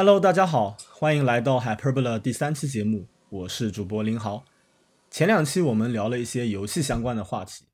[0.00, 4.42] Hello，大家好，欢迎来到 Hyperbola 第三期节目，我是主播林豪。
[5.10, 7.66] 前两期我们聊了一些游戏相关的话题，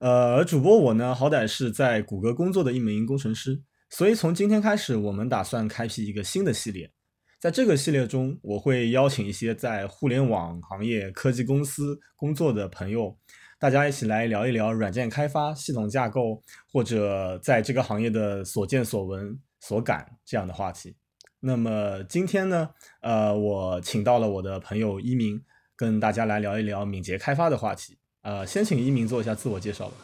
[0.00, 6.90] 呃，而主播我呢，好歹是在谷歌工作的一名工程师，所以从今天开始，我们打算开辟一个新的系列。
[7.38, 13.16] 在这个系列中，我会邀请一些在互联网行业、科技公司工作的朋友，
[13.60, 20.96] 大家一起来聊一聊软件开发、系统架构，或者在这个行业的所见所闻、所感这样的话题。
[21.42, 22.68] 那么今天呢，
[23.00, 25.40] 呃，我请到了我的朋友一鸣，
[25.74, 27.96] 跟大家来聊一聊敏捷开发的话题。
[28.20, 29.94] 呃，先请一鸣做一下自我介绍吧。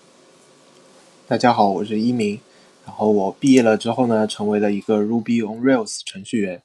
[1.29, 2.41] 大家好，我是一鸣。
[2.87, 6.63] 然后我毕业了之后呢，成为了一个 Ruby on Rails 程序员。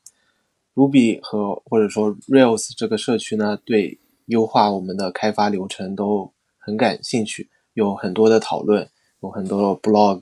[0.73, 8.89] Ruby 和或者说 Rails 这个社区呢，对优化我们的开发流程都很感兴趣，有很多的讨论，
[9.21, 10.21] 有很多的 blog、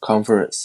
[0.00, 0.64] conference。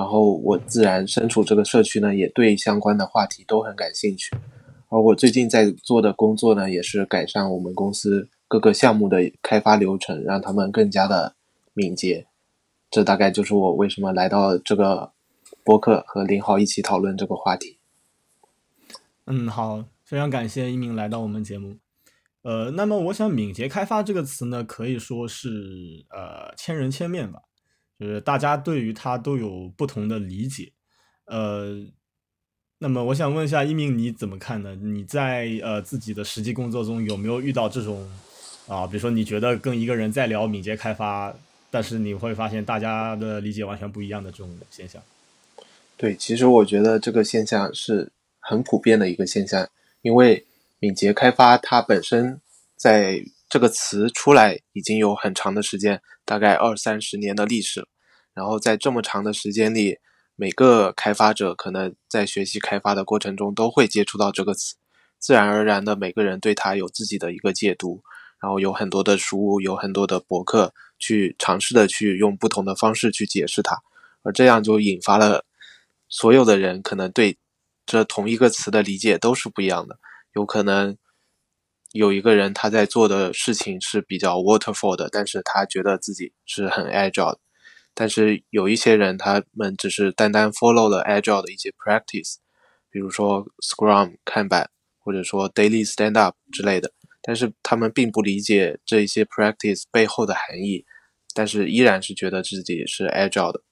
[0.00, 4.34] 然后我自然身处这个社区呢，也对相关的话题都很感兴趣。
[4.88, 11.34] 而我最近在做的工作呢，也是改善我们公司各个项目的开发流程，让他们更加的
[11.74, 12.26] 敏捷。
[12.90, 15.12] 这大概就是我为什么来到这个
[15.62, 17.76] 播客和林豪一起讨论这个话题。
[19.26, 21.76] 嗯，好，非常感谢一鸣来到我们节目。
[22.40, 27.42] 呃，那么我想“敏捷开发”这个词呢，可以说是呃千人千面吧，
[28.00, 30.72] 就是大家对于它都有不同的理解。
[31.26, 31.76] 呃，
[32.78, 34.74] 那么我想问一下一鸣，你怎么看呢？
[34.74, 38.10] 你在呃自己的实际工作中有没有遇到这种
[38.66, 38.86] 啊？
[38.86, 41.34] 比如说你觉得跟一个人在聊敏捷开发，
[41.70, 45.02] 但是你会发现大家的理解完全不一样的这种现象？
[45.98, 48.10] 对，其实我觉得这个现象是。
[48.42, 49.68] 很普遍的一个现象，
[50.00, 50.44] 因为
[50.78, 52.40] 敏捷开发它本身
[52.74, 57.86] 在这个词出来已经有很长的时间，大概二三十年的历史。
[58.32, 59.98] 然后在这么长的时间里，
[60.36, 64.76] 每个开发者可能在学习开发的过程中都会接触到这个词，
[65.18, 68.02] 自然而然的每个人对它有自己的一个解读，
[68.40, 73.76] 然后有很多的书，有很多的博客去尝试的去用不同的方式去解释它，
[74.22, 75.44] 而这样就引发了
[76.08, 77.36] 所有的人可能对。
[77.86, 79.98] 这同一个词的理解都是不一样的，
[80.34, 80.96] 有可能
[81.92, 87.38] 有一个人他在做的事情是比较 waterfall 的，但是他觉得自己是很 agile，的
[87.94, 92.36] 但是有一些人他们只是单单 follow 了 agile 的一些 practice，
[92.90, 96.92] 比如说 Scrum 看板或者说 Daily Stand Up 之类的，
[97.22, 100.84] 但是他们并不理解这一些 practice 背后的含义，
[101.34, 103.62] 但是依然是觉得自己是 agile 的，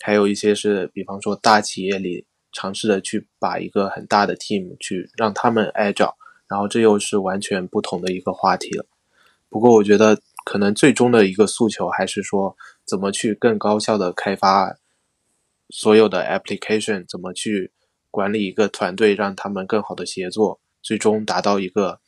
[0.00, 2.26] 还有一些是比方说大企业里。
[2.56, 6.14] 尝试的去把一个很大的 team 去让他们 agile，
[6.54, 8.86] 然后这又是完全不同的一个话题了。
[9.48, 14.76] 不过我觉得可能最终的一个诉求还是说，怎么去更高效的开发
[15.70, 17.72] 所有的 application，怎么去
[18.12, 21.98] 管理一个团队，让他们更好的协作，最终达到一个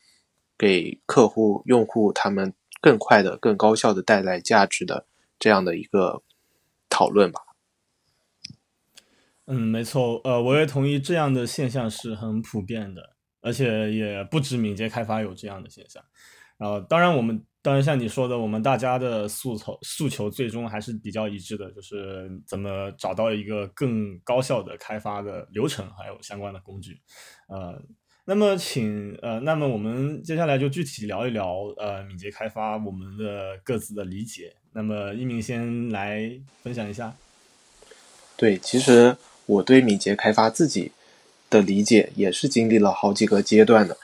[0.57, 5.07] 给客户用户他们更快的、更高效的带来价值的
[5.41, 6.23] 这样的一个
[6.89, 7.41] 讨论吧。
[9.47, 13.16] 嗯，没错，呃，我也同意这样的现象是很普遍的，
[13.47, 16.03] 而且也不止敏捷开发有这样的现象。
[16.59, 27.01] 然后，当然我们当然像你说的，我们大家的诉求诉求最终还是比较一致的，就是怎么找到一个更高效的开发的流程，还有相关的工具。
[27.49, 27.81] 呃，
[28.25, 34.57] 那么请呃，那么我们接下来就具体聊一聊呃敏捷开发我们的各自的理解。
[34.73, 36.31] 那么一鸣先来
[36.63, 37.15] 分享一下。
[38.37, 39.17] 对，其实。
[39.49, 40.91] 我对敏捷开发自己
[41.49, 43.97] 的理解也是经历了好几个阶段的，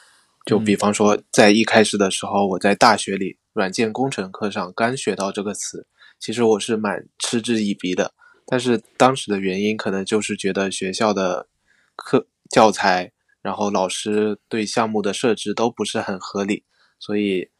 [0.46, 5.86] 就比方说在一开始的时候，我在大学里软件工程课上刚学到这个词，
[6.20, 8.14] 其实我是蛮嗤之以鼻的。
[8.46, 11.48] 但是当时的原因可能就是觉得学校的
[11.96, 16.64] 课教材，然后老师对项目的设置都不是很合理，
[16.98, 17.50] 所以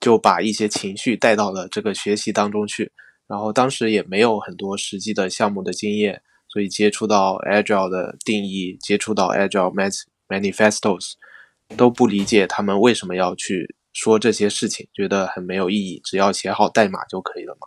[0.00, 2.92] 就把一些情绪带到了这个学习当中去。
[3.26, 6.22] 然后当时也没有很多实际的项目的经验。
[6.54, 9.74] 所以接触到 Agile 的定义，接触到 Agile
[10.28, 11.14] Manifestos，
[11.76, 17.66] 都不理解他们为什么要去说这些事情，觉得很没有意义，只要写好代码就可以了嘛？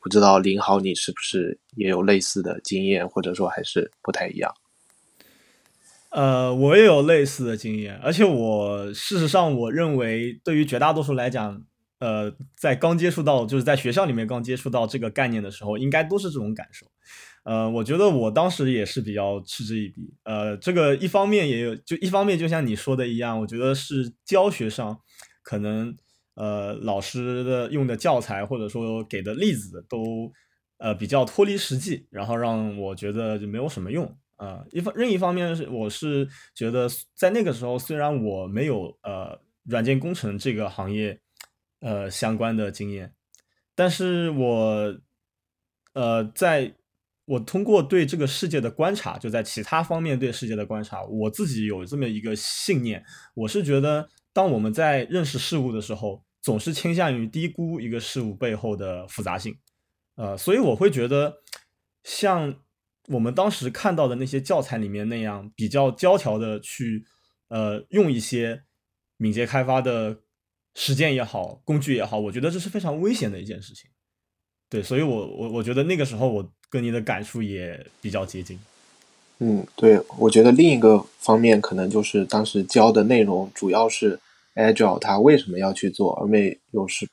[0.00, 4.52] 不知道林豪你是不是也有类似的经验，或者说还是不太一样？
[6.10, 11.62] 呃，我也有类似的经验，而且我事实上我认为，对于绝大多数来讲，
[12.00, 16.86] 呃，在刚接触到就是在学校里面刚接触到这个概念的时候，应该都是这种感受。
[17.46, 20.12] 呃，我觉得我当时也是比较嗤之以鼻。
[20.24, 24.98] 呃，这个一方面也有，就一方面就像你说的一样，我觉得是教学上
[25.44, 25.96] 可能
[26.34, 30.32] 呃老师的用的教材或者说给的例子都
[30.78, 34.04] 呃比较脱离实际，然后让我觉得就没有什么用
[34.34, 41.20] 啊，一方另一方面是我是觉得在那个时候，虽然我没有呃软件工程这个行业
[41.78, 43.14] 呃相关的经验，
[43.76, 44.98] 但是我
[45.92, 46.74] 呃在
[47.26, 59.58] 我通过对这个世界的观察，就在其他方面对世界的观察，我自己有这么一个信念，我是觉得当我们在认识事物的时候，总是倾向于低估一个事物背后的复杂性，
[60.14, 61.42] 呃，所以我会觉得
[62.02, 62.56] 像。
[63.08, 67.04] 我们当时看到的那些教材里面那样比较教条的去，
[67.46, 68.64] 呃，用一些
[69.16, 70.22] 敏捷开发的
[70.74, 73.88] 实践也好，工具也好，我觉得这是非常危险的一件事情。
[74.68, 78.58] 对，所以我我我觉得那个时候我跟你的感触也比较接近。
[79.38, 84.18] 嗯，对，我觉得另一个方面可能就是当时教的内容主要是
[84.54, 87.08] Agile 它为什么要去做，而没有是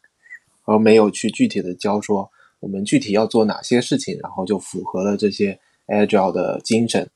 [0.66, 5.60] 而没有去具体的教说我们具体要做哪些事情，然后就符合了这些。
[5.86, 7.10] Agile 的精神，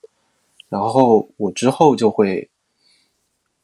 [0.67, 2.49] 然后我之后就会，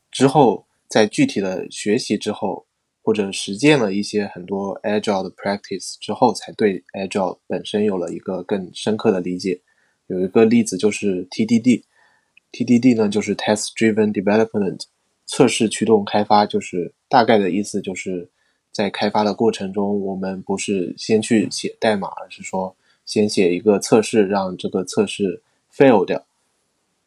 [0.09, 2.65] 之后在具体的学习之后，
[3.03, 9.61] 或者实践了一些很多 Agile 的 practice 之后，才对 Agile 本身有了一个更深刻的理解。
[10.07, 14.85] 有一个例子就是 TDD，TDD 呢就是 Test Driven Development，
[15.25, 18.29] 测试驱动开发，就是大概的意思就是
[18.71, 22.75] 在开发的过程中，我们不是先去写代码，而是说。
[23.05, 25.43] 先写一个测试，让这个测试
[25.75, 26.25] fail 掉，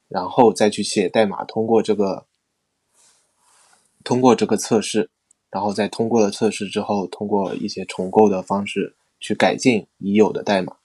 [0.08, 2.26] 然后再去写代码，通过这个
[4.04, 5.08] 通过这个测试，
[5.50, 10.76] 然后在通过了测试之后，通过一些重构的方式去改进已有的代码。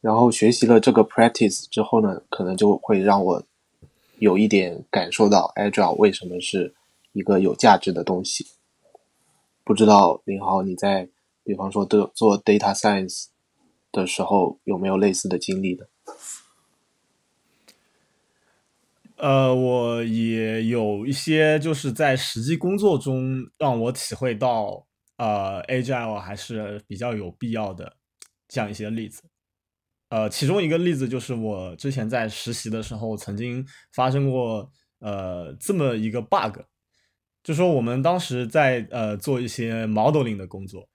[0.00, 3.42] 然后学习了这个 practice 之后呢，可能就会让我
[4.18, 6.74] 有一点感受到 agile 为什么是
[7.12, 8.46] 一个有价值的东西。
[9.64, 11.08] 不知道林豪你在
[11.44, 13.26] 比方说做做 data science。
[13.94, 15.84] 的时候有没有类似的经历呢？
[19.22, 24.84] 呃，我也有一些，就是在实际工作中让我体会到，
[25.16, 27.98] 呃，agile 还是比较有必要的
[28.48, 29.22] 这样一些例子。
[30.08, 33.64] 呃，其中一个例子就是我之前在实习的时候曾经
[33.94, 36.58] 发生过，呃，这么一个 bug，
[37.44, 40.88] 就说我们当时在呃做一些 modeling 的工作。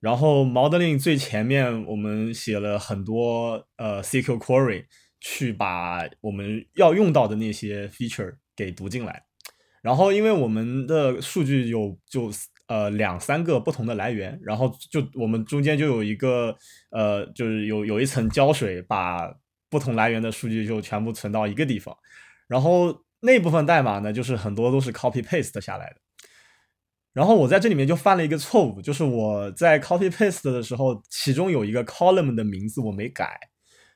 [0.00, 4.86] 然后 modeling 最前面我们写了很多呃 SQL query
[5.26, 9.24] 去把我们要用到的那些 feature 给读进来。
[9.80, 12.30] 然后因为我们的数据有就
[12.66, 16.54] 呃两三个不同的来源，然后就我们中间就有一个
[16.90, 19.34] 呃就是有有一层胶水把
[19.70, 21.96] 不同来源的数据就全部存到一个地方。
[22.46, 25.96] 然后那部分代码呢，就是很多都是 copy paste 下来的。
[27.14, 33.38] 然后我在这里面就犯了一个错误，就是我在 copy paste 的时候，其中有一个 column 的名字我没改，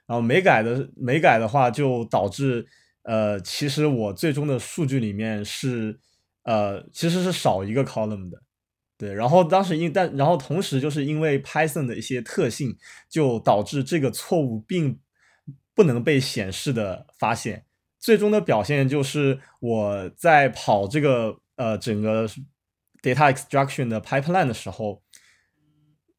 [0.08, 2.66] 然后没改的没改的话，就导致
[3.02, 6.00] 呃，其实我最终的数据里面是
[6.42, 8.42] 呃，其实是少一个 column 的，
[8.96, 9.14] 对。
[9.14, 12.76] 然后当时因但然后同时就是因为 Python 的一些特性，
[13.08, 14.98] 就导致这个错误并
[15.74, 17.64] 不能被显示的发现，
[18.00, 22.28] 最终的表现就是我在跑这个呃整个。
[23.00, 25.00] data extraction 的 pipeline 的时候，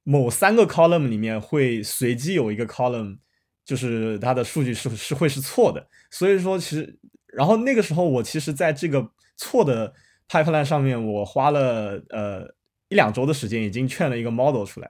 [0.03, 3.17] 某三个 column 里面会随机有一个 column，
[3.69, 5.87] 就是它的数据是是会是错的。
[6.09, 6.97] 所以说，其实，
[7.27, 9.07] 然后那个时候我其实在这个
[9.37, 9.93] 错的
[10.27, 12.41] pipeline 上面，我花了呃
[12.87, 14.89] 一两周的时间，已经劝了一个 model 出来。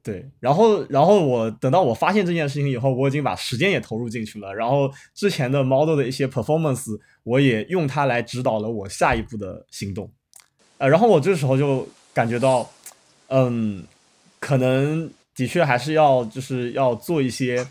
[0.00, 4.54] 对，然后然后我等到我发现这件事情以后，我已经把时间也投入进去了。
[4.54, 10.08] 然后之前的 model 的一些 performance，我也用它来指导了我下一步的行动。
[10.78, 12.70] 呃，然后我这时候就感觉到，
[13.26, 13.82] 嗯，
[14.38, 17.66] 可能的确还是要就是要做一些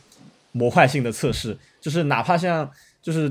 [0.52, 2.70] 模块性的测试，就是哪怕像
[3.02, 3.30] 就是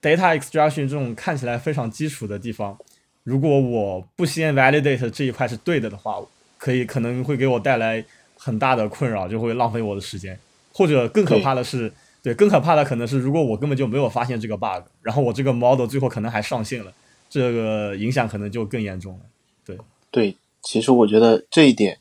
[0.00, 2.76] data extraction 这种看起来非常基础的地方，
[3.24, 6.18] 如果我不先 validate 这一块是对的的话，
[6.56, 8.04] 可以可能会给我带来
[8.36, 10.38] 很大的困扰，就会浪费我的时间，
[10.72, 16.92] 或者更可怕的是，对，更可怕的可能是如果我根本就没有发现这个 bug，然后我这个 model 最后可能还上线了。
[17.30, 19.20] 这个影响可能就更严重了。
[19.62, 19.76] 对
[20.10, 21.98] 对，其实我觉得这一点，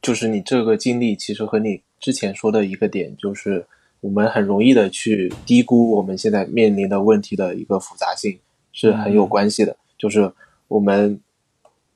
[0.00, 3.64] 就是你这个经历，其实和你之前说的一个点，就是
[4.00, 8.38] 我们很容易的去低估我们现在面临的问题的一个复杂性，
[8.72, 9.76] 是很有关系的。
[9.98, 10.32] 就是
[10.68, 11.20] 我们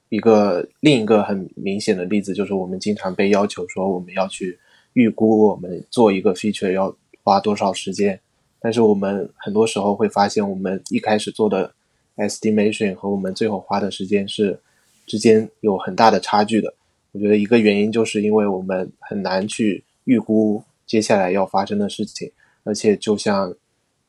[0.09, 4.59] 一个另一个很明显的例子，就是我们经常被要求说我们要去
[4.93, 8.21] 预估我们做一个 feature 要花多少时间，
[8.61, 11.73] 但是我们很多时候会发现，我们一开始做的。
[12.17, 14.57] estimation 和我们最后花的时间是
[15.05, 16.73] 之间有很大的差距的。
[17.15, 22.29] 我觉得一个原因就是因为我们很难去预估接下来要发生的事情，
[22.65, 23.55] 而且就像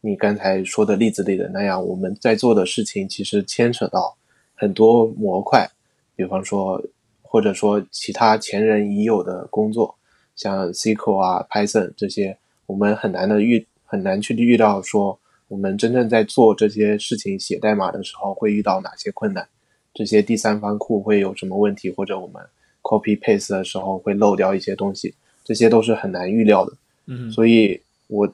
[0.02, 4.18] 你刚才说的例子里的那样，我们在做的事情其实牵扯到
[4.56, 5.70] 很多模块，
[6.16, 6.84] 比方说
[7.22, 9.96] 或者说其他前人已有的工作，
[10.36, 12.36] 像 SQL 啊、Python 这些，
[12.66, 19.48] 我们很难的遇很难去遇到说我们真正在做这些事情写代码的时候会遇到哪些困难，
[19.94, 22.42] 这些第三方库会有什么问题，或者我们
[22.86, 25.14] copy paste 的时候会漏掉一些东西，
[25.44, 26.74] 这些都是很难预料的。
[27.08, 28.32] 嗯，所以我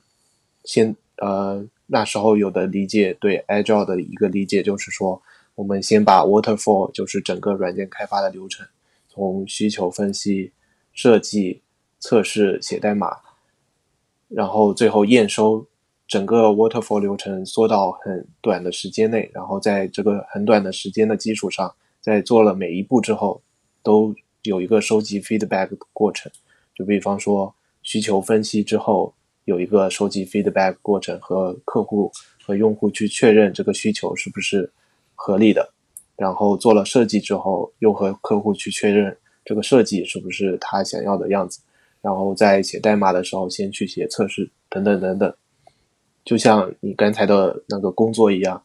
[0.65, 0.95] 先。
[1.17, 5.21] 呃，那时候有的理解对 Agile 的一个理解就是说，
[5.53, 8.65] 我们先把 Waterfall 就是整个软件开发的流程，
[9.07, 10.51] 从需求分析、
[10.93, 11.61] 设计、
[11.99, 13.17] 测试、写代码，
[14.29, 15.67] 然后最后验收，
[16.07, 23.43] 整个 Waterfall 流程缩到很短的时间内，然后在这个很短的时间的基础上，在做了每一步之后，
[23.83, 26.31] 都有一个收集 feedback 的过程。
[26.75, 29.13] 就比方说需求分析之后。
[29.45, 32.11] 有一个收集 feedback 过程和客户
[32.43, 34.71] 和用户去确认这个需求是不是
[35.15, 35.67] 合理的，
[36.15, 41.59] 然后做了设计之后，又和客户去确认这个设计是不是他想要的样子，
[42.01, 45.35] 然后在写代码的时候先去写测试等等等等，
[46.23, 48.63] 就像你刚才的那个工作一样，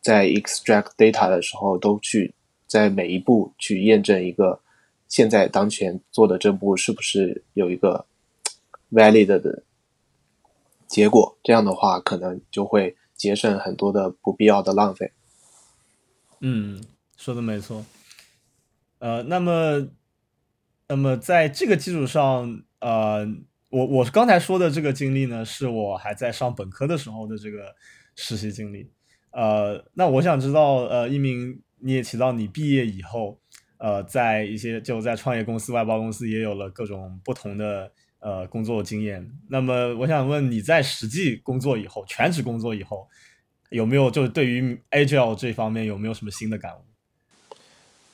[0.00, 2.32] 在 extract data 的时候都去
[2.66, 4.60] 在每一步去验证一个
[5.08, 8.06] 现在当前做的这步是不是有一个。
[8.92, 9.64] valid 的
[10.86, 15.10] 结果，这样的话可能就会节省很多的不必要的浪费。
[16.38, 16.80] 嗯，
[17.16, 17.84] 说的没错。
[19.00, 19.88] 呃，那么，
[20.86, 23.26] 那么在这个基础上，呃，
[23.70, 27.74] 我我刚才说的这个经历呢，是我还在上本科的时候的这个
[28.14, 28.88] 实习经历。
[29.32, 33.38] 呃，那我想知道，呃，一鸣，你也提到你毕业以后，
[33.78, 37.90] 呃，在一些就在创业公司、外包公司也有了各种不同的。
[38.18, 39.24] 呃，工作经验。
[39.50, 43.06] 那么，我想问你在实际工作以后，全职工作以后，
[43.70, 46.80] 有没有就对于 Agile 这方面有没有什么新的感悟？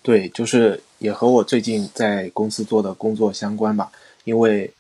[0.02, 3.90] 对，就是也和我最近在公司做的工作相关吧。
[4.24, 4.70] 因为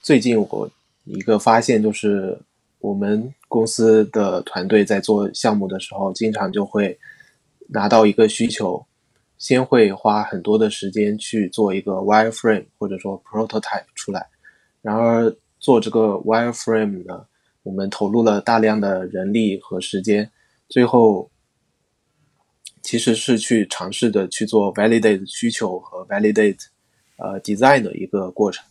[0.00, 0.70] 最近我
[1.04, 2.36] 一个发现就是，
[2.80, 6.98] 我们公司的团队在做项目的时候，经常就会
[7.72, 8.86] 拿到一个需求，
[9.38, 14.28] 先会花很多的时间去做一个 wireframe 或者说 prototype 出来。
[14.82, 17.26] 然而做这个 wireframe 呢，
[17.62, 20.30] 我们投入了大量的人力和时间，
[20.68, 21.30] 最后
[22.82, 26.66] 其实是去尝试的去做 validate 需求和 validate
[27.16, 28.64] 呃 design 的一个过程。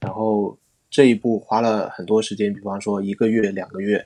[0.00, 0.58] 然后
[0.90, 4.04] 这一步花了很多时间，比方说一个月、两个月。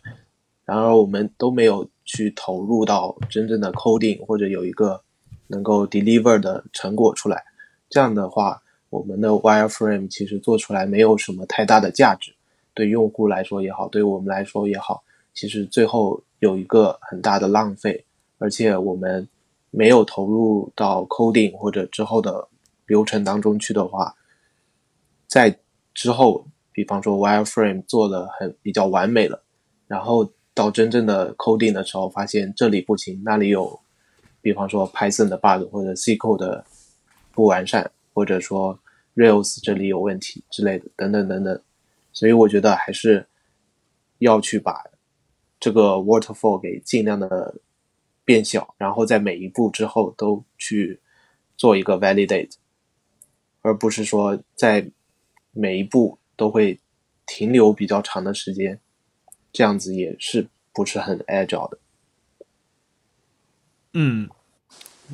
[0.67, 5.03] 然而我们都没有去投入到真正的 coding 或者有一个
[5.49, 7.45] 能够 deliver 的成果出来。
[7.91, 8.63] 这样的话。
[8.89, 12.33] 我们的 wireframe 其实做出来没有什么太大的价值，
[12.73, 15.03] 对用户来说也好，对我们来说也好，
[15.35, 18.05] 其实最后有一个很大的浪费，
[18.39, 19.29] 而且我们
[19.71, 22.47] 没有投入到 coding 或者之后的
[22.87, 24.15] 流程当中去的话，
[25.27, 25.59] 在
[25.93, 29.43] 之后，比方说 wireframe 做的很比较完美了，
[29.89, 33.79] 然后到真正的 coding 的时候，发现这里不行，那里有，
[34.43, 36.65] 比方说 Python 的 bug 或者 SQL 的
[37.33, 37.93] 不完善。
[38.17, 38.81] 或者说
[39.15, 41.63] Rails 这里有问题之类的，等等等等，
[42.15, 43.29] 所以我觉得还是
[44.21, 44.83] 要去把
[45.61, 47.57] 这个 waterfall 给尽量的
[48.25, 50.99] 变小，然后在每一步之后都去
[51.59, 52.53] 做一个 validate，
[53.61, 54.91] 而不是说在
[55.53, 56.81] 每一步都会
[57.27, 58.81] 停留比较长的时间，
[59.57, 61.79] 这样子也是不是很 agile 的。
[63.95, 64.29] 嗯。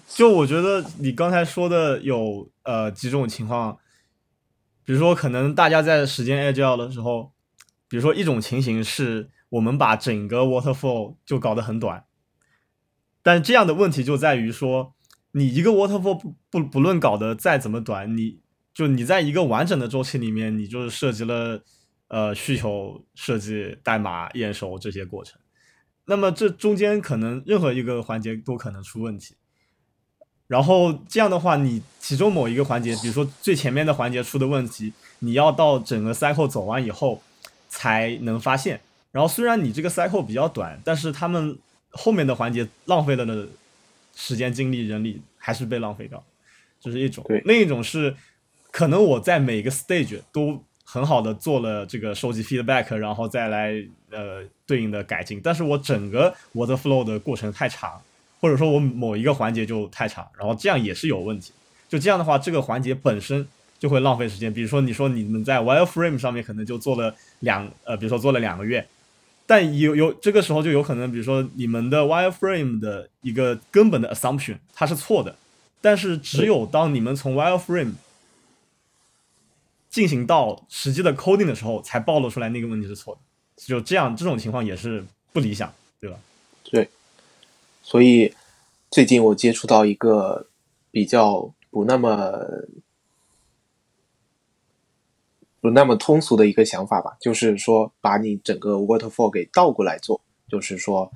[0.09, 3.79] 就我觉得你刚才说的有呃几种情况，
[4.85, 7.31] 比如说可能大家在时间 agile 的时候，
[7.89, 12.07] 比如说一种情形是我们把整个 waterfall 就搞得很短，
[13.23, 14.95] 但这样的问题就在于说，
[15.33, 18.41] 你一个 waterfall 不不不论搞得再怎么短，你
[18.73, 21.63] 就你在一个完整的周期里面，你就是涉及了
[22.13, 25.41] 呃需求设计、代码验收这些过程，
[26.05, 29.35] 那么这中间可能任何一个环节都可能出问题。
[30.47, 37.23] 然后这样的话，你其中某一个环节，比如说最前面的环节出的问题，你要到整个 cycle 走完以后
[37.71, 38.79] 才能发现。
[39.11, 41.59] 然后虽然你这个 cycle 比较短，但是他们
[41.93, 43.49] 后面的环节浪费了的
[44.15, 46.23] 时间、精力、人力还是被浪费掉，
[46.79, 47.25] 这是一种。
[47.47, 48.15] 另一种是，
[48.71, 53.75] 可能我在每个 stage 都很好的做了这个收集 feedback，然后再来
[54.11, 58.01] 呃对应的改进，但是我整个我的 flow 的过程太长。
[58.43, 61.53] 或者说我某一个环节就太长，然后这样也是有问题。
[61.89, 63.47] 就这样的话，这个环节本身
[63.79, 64.53] 就会浪费时间。
[64.53, 68.85] 比如说，你说你们在 wireframe 上面可能就做了两呃，比如说做了两个月，
[69.47, 75.37] 但有有这个时候就有可能，比如说你们的 wireframe 的一个根本的 assumption 它是错的，
[75.81, 77.93] 但是只有当你们从 wireframe
[79.93, 83.21] 进行到实际的 coding 的时候，才暴露出来那个问题是错的。
[83.57, 85.71] 就这样，这种情况也是不理想，
[86.01, 86.19] 对吧？
[86.65, 86.89] 对。
[87.83, 88.35] 所以
[88.91, 90.47] 最近我接触到一个
[90.91, 92.33] 比较不那么
[95.61, 101.13] 不那么通俗的一个想法吧，就是说把你整个 waterfall 给倒过来做，就是说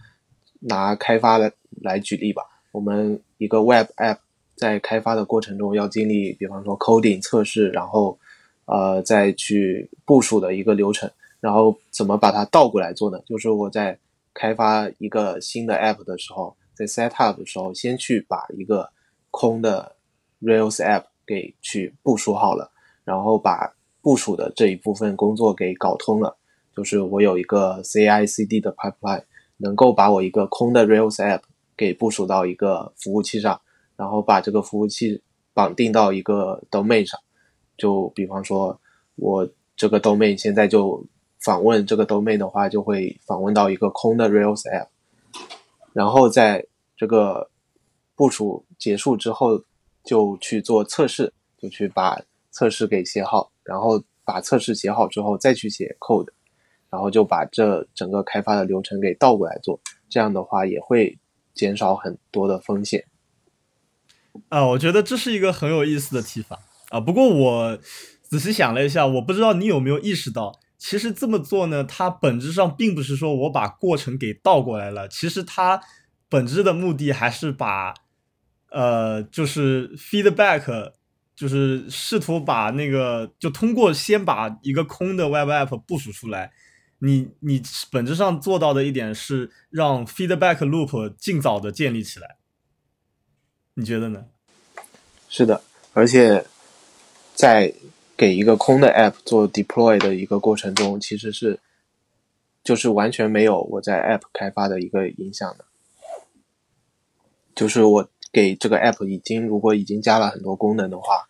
[0.60, 2.42] 拿开发来来举例吧。
[2.72, 4.18] 我们一个 web app
[4.54, 8.18] 在开发的过程中要经历，比方说 coding 测试，然后
[8.66, 11.10] 呃再去部署的一个流程。
[11.40, 13.20] 然后怎么把它倒过来做呢？
[13.26, 13.96] 就是我在
[14.34, 18.88] 开发一个新的 app 的时候，在 set up 的时候，先去把一个
[19.30, 19.94] 空的
[20.42, 22.70] Rails app 给去部署好了，
[23.04, 26.36] 然后把部署的这一部分工作给搞通了。
[26.74, 29.22] 就是我有一个 CI/CD 的 pipeline，
[29.58, 31.42] 能够把我一个空的 Rails app
[31.76, 33.60] 给部署到一个服务器上，
[33.96, 35.22] 然后把这个服务器
[35.54, 37.20] 绑定到一个 domain 上。
[37.76, 38.80] 就比方说，
[39.16, 41.04] 我这个 domain 现在就
[41.40, 44.88] 访问这个 domain 的话，就会访问到一个空的 Rails app，
[45.92, 46.66] 然后在
[46.96, 47.50] 这个
[48.14, 49.62] 部署结束之后，
[50.02, 56.28] 就去做测试，就去把测试给写好，然后把测试写好之后再去写 code，
[56.88, 59.78] 然后就把这整个开发的流程给倒过来做，
[60.08, 61.18] 这样的话也会
[61.54, 63.04] 减少很多的风险。
[64.48, 66.58] 啊，我觉得这是一个很有意思的提法。
[66.96, 67.00] 啊。
[67.00, 67.78] 不过我
[68.22, 70.58] 仔细想了一下，我不知道你有没有意识到。
[70.78, 75.80] 其实这么做呢，它本质上并不是说我把过程给倒过来了，其实它
[76.28, 77.94] 本质的目的还是把，
[78.70, 80.92] 呃，就是 feedback，
[81.34, 86.52] 就是试图把那个，就通过先把一个空的 web app 部署出来，
[86.98, 92.36] 你你本质上做到的一点是让 feedback loop 尽早的建立起来，
[93.74, 94.26] 你觉得呢？
[95.28, 95.62] 是的，
[95.94, 96.44] 而且
[97.36, 97.72] 在。
[98.18, 101.60] 给一个空的 app 做 deploy 的一个过程中，其实是
[102.64, 105.66] 就是完全没有我在 app 开发的一个影响的。
[107.54, 111.26] 就是我给这个 app 已经如果已经加了很多功能的话，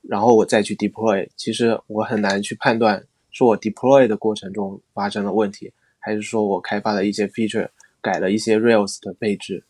[0.00, 7.68] 然后我再去 deploy，其实我很难去判断是我 deploy 的过程中发生了问题，还是说我开发的一些 feature
[8.00, 9.62] 改了一些 Rails 的配置，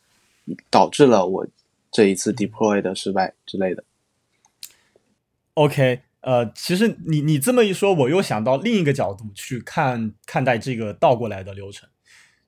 [0.71, 1.45] 导致了我
[1.91, 3.83] 这一次 deploy 的失败之类的。
[5.55, 6.03] OK。
[6.27, 11.87] 呃，其实你你这么一说，我又想到另一个角度去看看待这个倒过来的流程，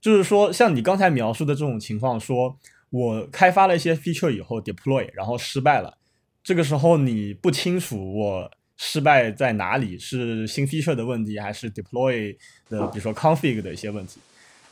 [0.01, 2.57] 就是说，像你刚才描述的这种情况，说
[2.89, 5.99] 我开发了一些 feature 以后 deploy，然后失败了，
[6.43, 12.35] 这个时候你不清楚我失败在哪里，是新 feature 的问题，还是 deploy
[12.71, 14.19] 的，比如说 config 的一些问题。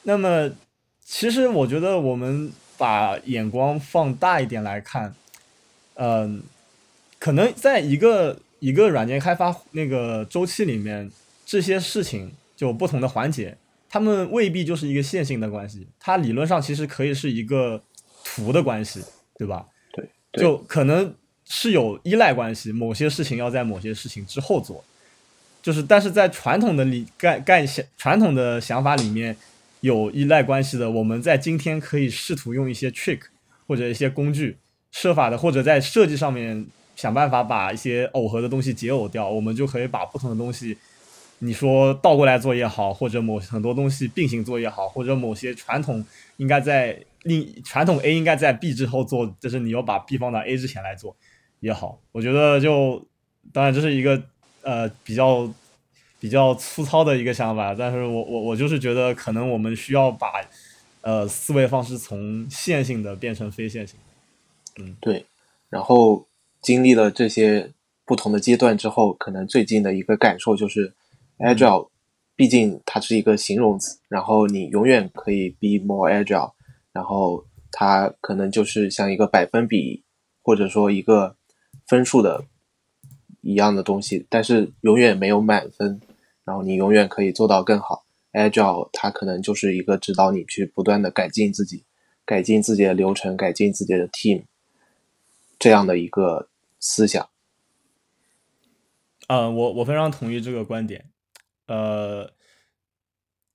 [0.04, 0.50] 那么，
[1.04, 5.14] 其实我觉得我们把眼光放大一点来看，
[5.96, 6.42] 嗯，
[7.24, 8.38] 可能在一个。
[8.60, 11.10] 一个软件开发那个周期里面，
[11.44, 13.58] 这些事情就不同的环节，
[13.90, 17.82] 他们未必就是一个线性的关系，它理论上其实可以是一个
[18.24, 19.04] 图的关系，
[19.36, 19.66] 对吧？
[19.92, 20.08] 对，
[20.40, 24.82] 就可能是有依赖关系，某些事情要在某些事情之后做，
[25.60, 29.36] 就是但是在传统的理概概想传统的想法里面
[29.80, 33.20] 有依赖关系的，我们在今天可以试图用一些 trick
[33.66, 34.56] 或者一些工具
[34.90, 36.66] 设法的，或者在设计上面。
[36.96, 40.76] 想办法把一些耦合的东西解耦掉，我们就可以把不同的东西，
[41.40, 46.04] 你说倒过来做也好，或者某很多东西并行做也好，或者某些传统
[46.36, 51.16] 应该在另传统 A 应该在 B 之后做，就是你要把 B 放到 A 之前来做
[51.60, 53.04] 也好，我觉得就
[53.52, 54.22] 当然这是一个
[54.62, 55.52] 呃比较
[56.20, 60.40] 比较粗糙的一个想法，但是我我我就是觉得可能我们需要把
[61.00, 63.98] 呃思维方式从线性的变成非线性，
[64.76, 65.26] 嗯对，
[65.68, 66.24] 然后。
[66.64, 67.70] 经历了这些
[68.06, 70.94] 不同的阶段之后，可能最近的一个感受就是
[71.38, 71.90] ，agile，
[72.34, 76.52] 毕竟它是一个形容词，然后你永远可以 be more agile，
[76.90, 80.02] 然后它可能就是像一个百分比
[80.42, 81.36] 或者说一个
[81.86, 82.46] 分数的
[83.42, 86.00] 一样的东西，但是永远没有满分，
[86.46, 88.06] 然后你永远可以做到更好。
[88.32, 91.84] agile 它可能就是一个指导你去不断的改进自己，
[92.24, 94.44] 改进自己的流程，改进自己的 team，
[95.58, 96.48] 这样的一个。
[96.86, 97.26] 思想，
[99.28, 101.02] 嗯，我我非常同意这个观点，
[101.66, 102.30] 呃，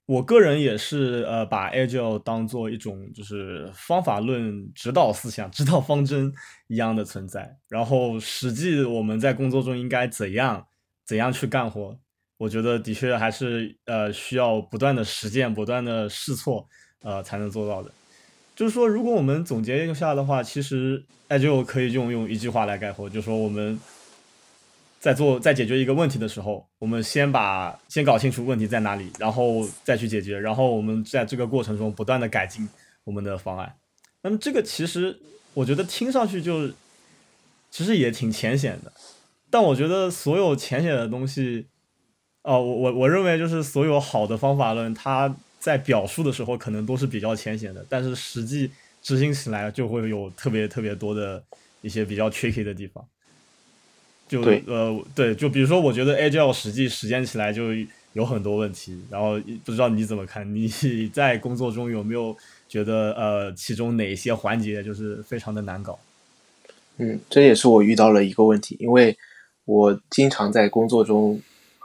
[0.07, 6.33] 我个人也是呃把 Agile 当做一种就是方法论指导思想、指导方针
[6.69, 10.65] 一样的存在，然后实际我们在工作中应该怎样
[11.05, 11.95] 怎样去干活，
[12.37, 16.67] 我觉得的确还是呃需要不断的实践、不断的试错，
[17.01, 17.91] 呃才能做到的。
[18.59, 23.79] 就是说，如果我们总结一下的话，其实哎就可以用用一句话来概括，就是说我们
[24.99, 32.67] 在做在解决一个问题的时候，我们先把先搞清楚问题在哪里，然后再去解决，然后我们在这个过程中不断的改进
[33.05, 33.73] 我们的方案。
[34.23, 35.17] 那么这个其实
[35.53, 36.67] 我觉得听上去就
[37.71, 38.91] 其实也挺浅显的，
[39.49, 41.67] 但我觉得所有浅显的东西，
[42.43, 51.43] 哦，我我我认为就是所有好的方法论，它在表述的时候可能都是比较浅显的，但是实际执行起来就会有特别特别多的
[51.81, 53.05] 一些比较 tricky 的地方。
[54.27, 57.69] 就呃对，就比如说，我觉得 Agile 实际实践起来就
[58.13, 60.45] 有很多问题，然后不知道你怎么看？
[60.53, 65.99] 你在工作中有没有觉得呃其中哪些环节就是非常的难搞？
[66.97, 69.17] 嗯，这也是我遇到了一个问题，因为
[69.65, 71.41] 我经常在工作中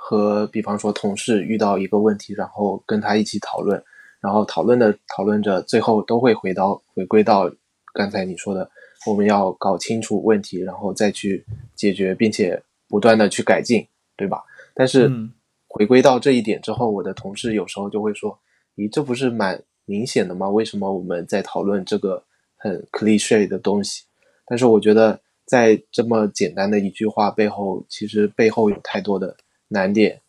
[0.06, 3.82] 和比方说同事遇到一个问题，然后跟他一起讨论，
[4.20, 7.50] 然后讨论的讨论着，最后都会回到回归到
[7.94, 8.70] 刚才你说的，
[9.06, 11.42] 我们要搞清楚问题，然后再去
[11.74, 14.44] 解决，并且不断的去改进，对吧？
[14.74, 15.32] 但是嗯
[15.68, 18.38] 回归到这一点之后，我的同事有时候就会说
[18.76, 20.50] ：“咦，这不是蛮明显的吗？
[20.50, 22.22] 为什么我们在讨论这个
[22.58, 24.04] 很 cliche 的东西？”
[24.46, 29.34] 但是我觉得，在这么简单的一句话背后，其实背后有太多的
[29.74, 30.22] 难点，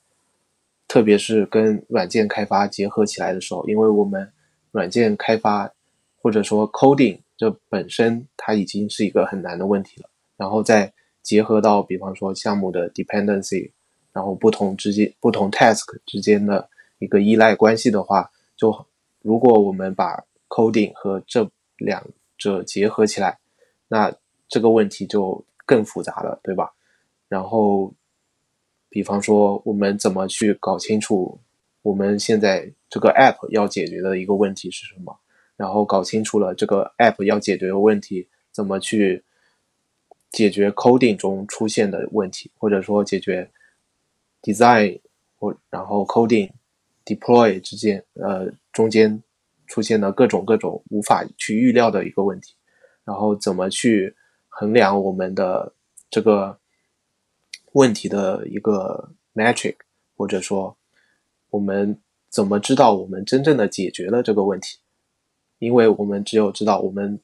[0.88, 4.34] 特别是跟软件开发结合起来的时候，因为我们
[4.72, 5.72] 软件开发
[6.20, 13.72] 或者说 coding 这本身它已经是一个很难的问题了，然后再结合到比方说项目的 dependency，
[14.12, 18.86] 然后不同之间不同 task 之间的一个依赖关系的话，就
[19.22, 22.04] 如果我们把 coding 和这两
[22.38, 23.38] 者结合起来，
[23.88, 24.12] 那
[24.50, 26.74] 这个问题就更复杂了，对吧？
[27.28, 27.92] 然后，
[28.96, 31.38] 比方说我们怎么去搞清楚
[31.82, 35.20] 我们现在这个 app 要解决的一个问题是什么？
[35.58, 39.22] 然后搞清楚了这个 app 要解决的问题，怎么去
[40.32, 43.52] 解决 coding 中出现的问题，或者说解决
[44.42, 45.02] design
[45.36, 46.50] 或然后 coding
[47.04, 49.22] deploy 之间呃中间
[49.68, 52.54] 出现的各种各种无法去预料的一个问题，
[53.04, 54.16] 然后怎么去
[54.48, 55.74] 衡量我们的
[56.10, 56.58] 这个
[57.76, 59.76] 问题的一个 metric，
[60.16, 60.78] 或者说
[61.50, 64.78] 我们怎么知道我们真正的解决了这个问题？
[65.60, 67.20] 因为我们只有知道我们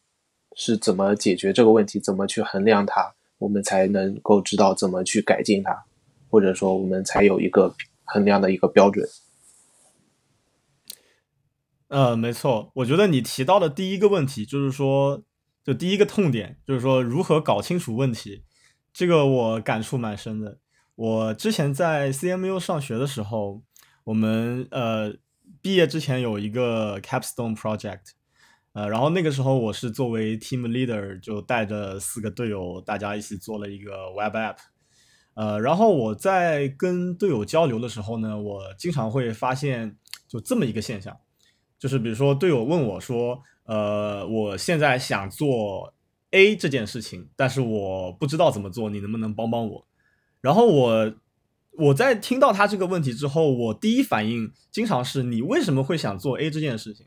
[0.58, 5.86] 是怎么解决这个问题，怎么去衡量它，我们才能够知道怎么去改进它，
[6.30, 9.08] 或者说我们才有一个衡量的一个标准。
[11.88, 15.24] 呃，没错，我觉得你提到的第一个问题就是说，
[15.64, 18.44] 就第一个痛点就是说如何搞清楚问题，
[18.94, 20.60] 这个我感触蛮深的。
[20.96, 23.64] 我之前在 CMU 上学的时候，
[24.04, 25.14] 我们呃
[25.62, 28.12] 毕业之前有一个 capstone project，
[28.74, 34.58] 呃，然后那个时候我是作为 team leader，就带着四个队友，大家一起做了一个 web app。
[35.34, 41.18] 呃，然后我在跟队友交流的时候呢，我经常会发现就这么一个现象。
[41.80, 45.94] 就是比如说队友问我说，呃，我现在想做
[46.32, 49.86] A 这件事情，但是我不知道怎么做，你能不能帮帮我？
[50.42, 51.14] 然后我
[51.72, 57.06] 我在听到他这个问题之后，我第一反应经常是你为什么会想做 A 这件事情？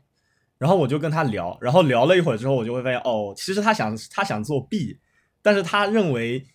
[0.57, 4.97] 然后我就跟他聊，然后聊了一会儿之后，我就会发现哦，其实他想他想做 B，
[5.41, 6.45] 但是他认为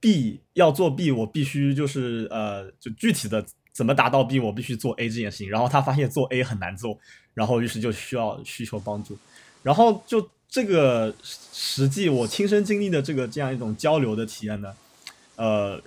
[0.00, 5.50] B 要做 B，我必须就是呃，就具体的怎么达到 B，我必须做 A 这件事情。
[5.50, 6.98] 然后他发现做 A 很难做。
[7.34, 9.16] 然后，于是就需要需求帮助，
[9.62, 14.74] 然后就这个实际我亲身经历的这个这样一种交流的体验呢，
[15.36, 15.80] 呃，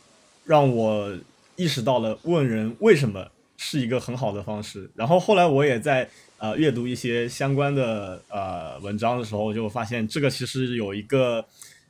[0.46, 1.18] 让我
[1.56, 4.90] 意识到了问人为什么是一个很好的方式。
[4.96, 11.44] 然后后来我也在呃阅读一些相关的呃文章的时候，就发现这个其实有一个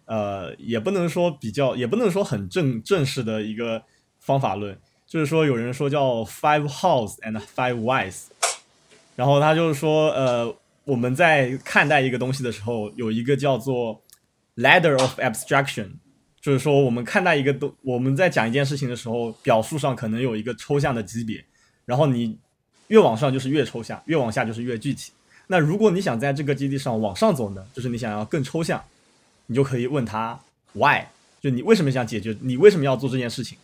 [0.06, 3.82] 呃，也不能说比较，也不能说很正正式的一个
[4.20, 8.24] 方法论，就是说有人说叫 five hows and five whys。
[9.16, 10.56] 然后他就是说，呃，
[10.92, 14.04] 我们在看待一个东西的时候，有一个叫做
[14.58, 15.88] ladder of abstraction，
[16.42, 21.42] 就是说我们看待一个东，我们在讲一件事情的时候，表述上可能有一个抽象的级别，
[21.86, 22.38] 然后你
[22.90, 25.14] 越往上就是越抽象，越往下就是越具体。
[25.48, 28.84] 那如果你想在这个基地上往上走呢，就是你想要更抽象，
[29.46, 30.38] 你就可以问他
[30.74, 31.06] why，
[31.40, 33.58] 就你为什么想解决，你为什么要做这件事情，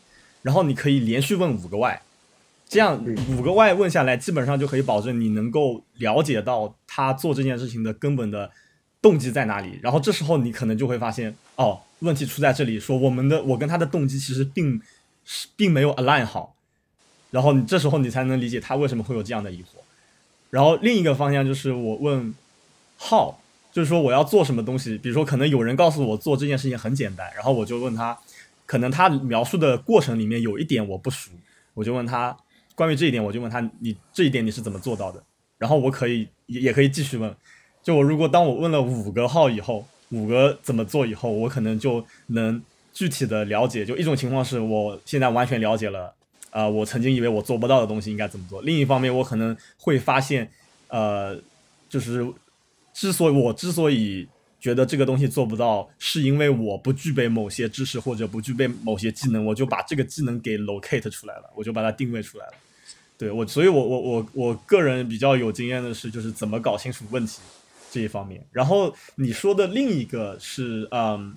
[0.44, 2.00] 然后你可以连续问五个 why。
[2.70, 3.02] 这样
[3.38, 8.52] 五个 Y 问下来，基本上就可以保证你能够了解到他做这件事情的根本的
[9.02, 9.80] 动机在哪里。
[9.82, 14.82] 然后这时候你可能就会发现，哦，问题出在这里，说我们的我跟他的动机其实并
[15.56, 16.56] 并没有 align 好。
[17.32, 19.78] 然后你这时候你才能理解他为什么会有这样的疑惑。
[20.50, 22.34] 然后另一个方向就是我问
[23.00, 23.34] how，
[23.72, 28.18] 就是说我要做什么东西，比如说可能有人告诉我做这件事情很简单，然后我就问他，
[28.66, 31.32] 可能他描述的过程里面有一点我不熟，
[31.74, 32.36] 我就问他
[32.78, 35.24] 关于这一点，我就问他你这一点你是怎么做到的？
[35.58, 37.36] 然后我可以也也可以继续问，
[37.82, 42.62] 就我如果当我问了五个号以后，五个怎么做以后，我可能就能
[42.94, 46.14] 具体的了解，就一种情况是我现在完全了解了。
[46.52, 48.62] 啊，我曾经以为我做不到的东西应该怎么做。
[48.62, 50.50] 另一方面，我可能会发现，
[50.88, 51.36] 呃，
[51.90, 52.26] 就是
[52.94, 54.28] 之所以我之所以
[54.60, 62.54] 觉得这个东西做不到，是因为我不具备某些知识或者不具备某些技能，我就把这个技能给 locate 出来了，我就把它定位出来了。
[63.18, 67.40] 对我，所以我我我我个人比较有经验的是，就是怎么搞清楚问题
[67.92, 68.46] 这一方面。
[68.52, 71.36] 然后你说的另一个是，嗯，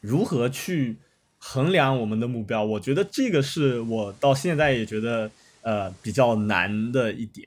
[0.00, 0.96] 如何去。
[1.40, 5.30] 衡量我们的目标，我觉得这个是我到现在也觉得
[5.62, 7.46] 呃比较难的一点。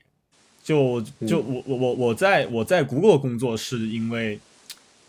[0.64, 0.98] 就
[1.28, 4.40] 就我我我我在我在 Google 工作是因为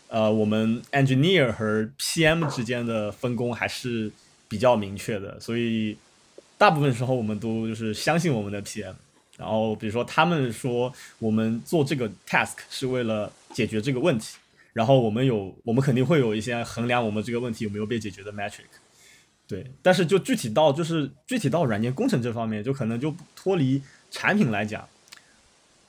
[0.08, 4.12] 呃我们 engineer 和 PM 之间的分工还是
[4.48, 5.96] 比较明确的，所以
[6.58, 8.94] 大部分时候我们都就是相信我们的 PM。
[9.36, 14.36] 然后比如说他们说我们做这个 task 是为了解决这个问题。
[14.72, 18.64] 然后我们有，我们肯定会有一些衡量我们这个问题有没有被解决的 metric，
[19.46, 19.64] 对。
[19.82, 24.84] 但是就具体到就是具体到软件工程这方面，就可能就脱离产品来讲，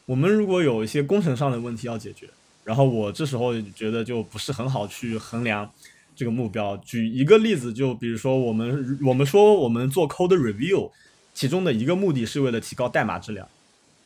[0.05, 2.29] 我们如果有一些工程上的问题要解决，
[2.63, 5.71] 然后我这时候觉得就不是很好去衡量
[6.15, 6.77] 这个目标。
[6.77, 10.89] 举一个例子，就比如说我们我们说我们做 code review，
[11.33, 13.47] 其中的一个目的是为了提高代码质量。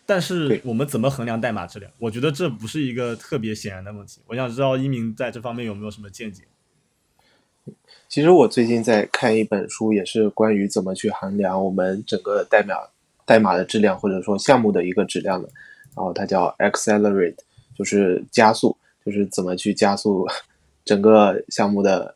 [0.06, 1.91] 但是我们怎么衡量代码质量？
[2.00, 4.19] 我觉得这不是一个特别显然的问题。
[4.26, 6.43] 我想知道一鸣在这方面有没有什么见解？
[8.08, 12.74] 其实我最近在看一本书，也是关于怎么去衡量我们整个代码
[13.24, 15.48] 代码的质量，或者说项目的一个质量的。
[15.95, 17.36] 然后它叫 Accelerate，
[17.76, 20.28] 就是加速，就是怎么去加速
[20.86, 22.15] 整个项目的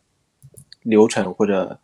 [0.82, 1.80] 流程，或者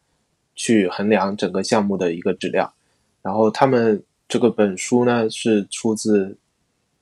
[0.56, 2.74] 去衡量整个项目的一个质量。
[3.22, 4.04] 然后他们。
[4.32, 6.38] 这个本书呢是出自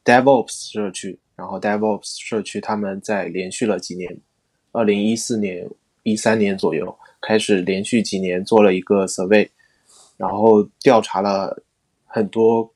[0.06, 4.18] DevOps 社区，然后 DevOps 社区他们在连续了几年，
[4.72, 5.70] 二零一四年、
[6.04, 9.50] 一三年左右开始连续几年做了一个 survey，
[10.16, 11.62] 然后调查了
[12.06, 12.72] 很多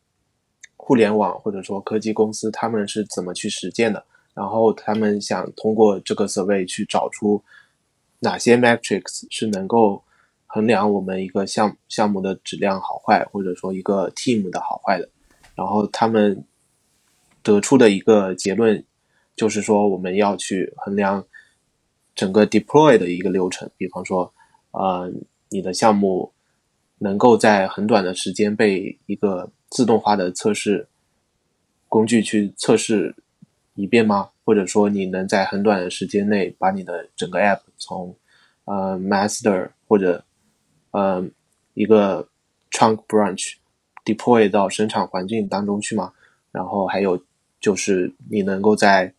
[0.76, 7.44] 互联网或者说科技公司他们是怎么去实践的，然后他们想通过这个 survey 去找出
[8.20, 10.04] 哪些 metrics 是能够。
[10.54, 15.08] 衡量我们一个项项目的质量好坏，或者说一个 team 的好坏的，
[15.56, 16.44] 然后他们
[17.42, 18.84] 得出的一个结论
[19.34, 21.26] 就是说，我们要去衡量
[22.14, 24.34] 整个 deploy 的一个流程，比方说，
[24.72, 25.10] 呃，
[25.48, 26.34] 你的项目
[26.98, 30.86] 能够在很短的时间被一个自动化的测试
[31.88, 33.16] 工具去测试
[33.76, 34.30] 一遍吗？
[34.44, 38.16] 或者说，你能在很短的时间内把你的整个 app 从
[38.66, 40.24] 呃 master 或者
[40.92, 41.32] 嗯，
[41.74, 42.28] 一个
[42.72, 43.54] trunk branch
[44.04, 46.12] deploy 到生产环境当中去吗？
[46.52, 47.22] 然后还有
[47.60, 49.14] 就是你能够在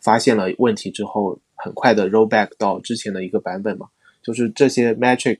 [0.00, 3.88] 发现了问题之后，很快的 roll back 到之前的一个版本吗？
[4.22, 5.38] 就是这些 metric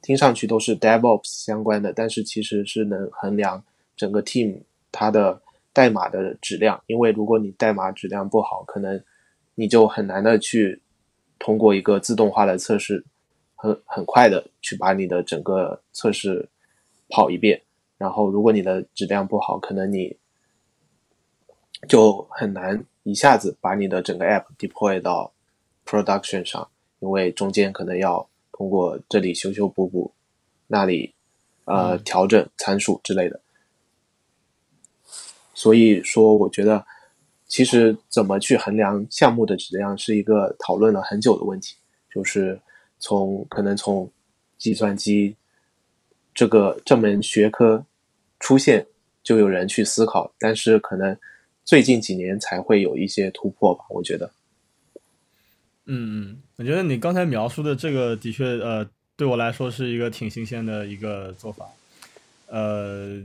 [0.00, 3.64] 听上去都是 DevOps 相关的，但是其实是能衡量
[3.96, 4.60] 整个 team
[4.92, 5.40] 它的
[5.72, 6.82] 代码的质量。
[6.86, 9.02] 因为如果你代码质量不好，可能
[9.54, 10.80] 你就很难的去
[11.38, 13.04] 通过一个自动化的测试。
[13.54, 16.48] 很很快的去把你的整个测试
[17.08, 17.62] 跑一遍，
[17.96, 20.16] 然后如果你的质量不好，可能你
[21.86, 25.32] 就很难一下子把你的整个 app deploy 到
[25.86, 30.12] production 上，因为中间可能要通过这里修修补补，
[30.66, 31.14] 那里
[31.64, 33.40] 呃调整参数之类的。
[35.54, 36.84] 所以说，我觉得
[37.46, 41.76] 其实怎么去衡量项目的质量是一个讨论了很久的问题，
[42.12, 42.60] 就是。
[43.04, 44.08] 从可能从
[44.58, 45.34] 计算机
[46.32, 47.84] 这个这门学科
[48.38, 48.86] 出现，
[49.24, 51.18] 就有人去思考，但是可能
[51.64, 54.30] 最近几年才会有一些突破吧，我觉得。
[55.86, 61.66] 嗯嗯，我觉得你刚才描述的这个的确，呃，对我来说是一个挺新鲜的一个做法。
[62.46, 63.20] 呃，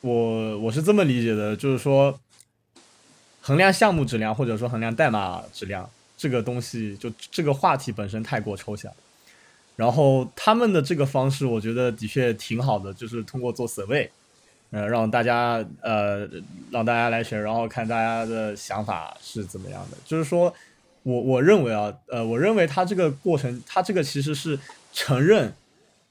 [0.00, 2.18] 我我是这么理解的，就是说，
[3.40, 8.92] 衡量项目质量或者说衡量代码质量这个东西，就这个话题本身太过抽象。
[9.76, 14.08] 然后他们的这个方式，我觉得的确挺好的，就是通过做 survey，
[14.70, 16.28] 呃，让大家呃
[16.70, 19.96] 让大家来选，然后看大家的想法是怎么样的。
[20.04, 20.52] 就是说，
[21.02, 24.58] 我我认为啊，呃，我认为他这个过程，他这个其实是
[24.92, 25.54] 承认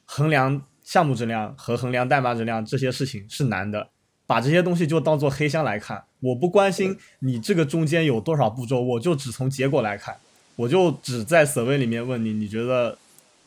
[0.06, 3.89] 衡量项目质量和衡量代码质量这些事情是难的，
[4.25, 6.04] 把这些东西就当做黑箱来看。
[6.19, 10.17] 我不关心你这个中间有多少步骤，我就只从结果来看，
[10.56, 12.97] 我就只在 survey 里面问你，你觉得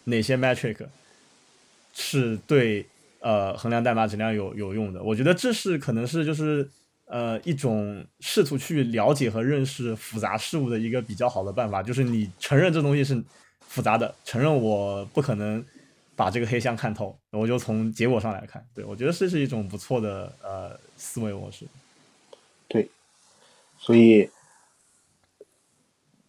[0.05, 0.87] 哪些 metric
[1.93, 2.87] 是对
[3.19, 5.03] 呃衡量代码质量有有用的？
[5.03, 6.71] 我觉得这是可能是就是
[7.07, 13.21] 呃一种试图去了解和认识复杂事物的一个比较好的办法，就是你承认这东西是
[13.67, 15.65] 复杂的，承认我不可能。
[16.15, 21.67] 把这个黑箱看透，我就从结果上来看，对我觉得这是一种不错的呃思维模式。
[22.69, 22.89] 对，
[23.79, 24.31] 所以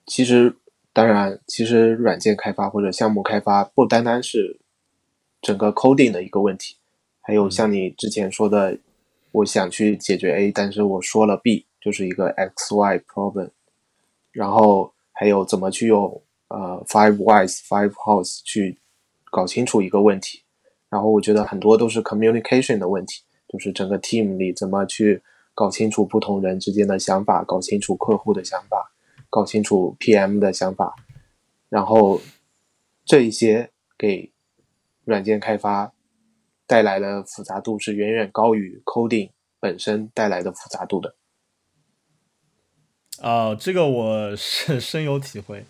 [0.06, 0.56] 其实
[0.94, 4.58] 当然，其实软件开发或者项目开发不单单是
[5.42, 6.78] 整个 coding 的一个问题，
[7.22, 8.78] 还有像你之前说的，
[9.32, 13.50] 我想去解决 A，但是我说了 B，就是一个 X Y problem，
[14.32, 18.80] 然后还有怎么去用呃 Five Whys Five Hows 去。
[19.34, 20.44] 搞清楚一个问题，
[20.90, 25.24] 然后我觉得很多都是 communication 的问题，就是整个 team 里怎么去
[25.56, 28.94] 搞清楚不同人之间的想法，搞清楚客户的想法，
[29.32, 30.94] 搞清楚 PM 的想法，
[31.68, 32.22] 然后
[33.06, 34.32] 这一些给
[35.04, 35.94] 软件开发
[36.68, 41.16] 带来的复杂度是远远高于 coding 本身带来的复杂度的。
[43.20, 45.66] 啊，这个我是深有体会。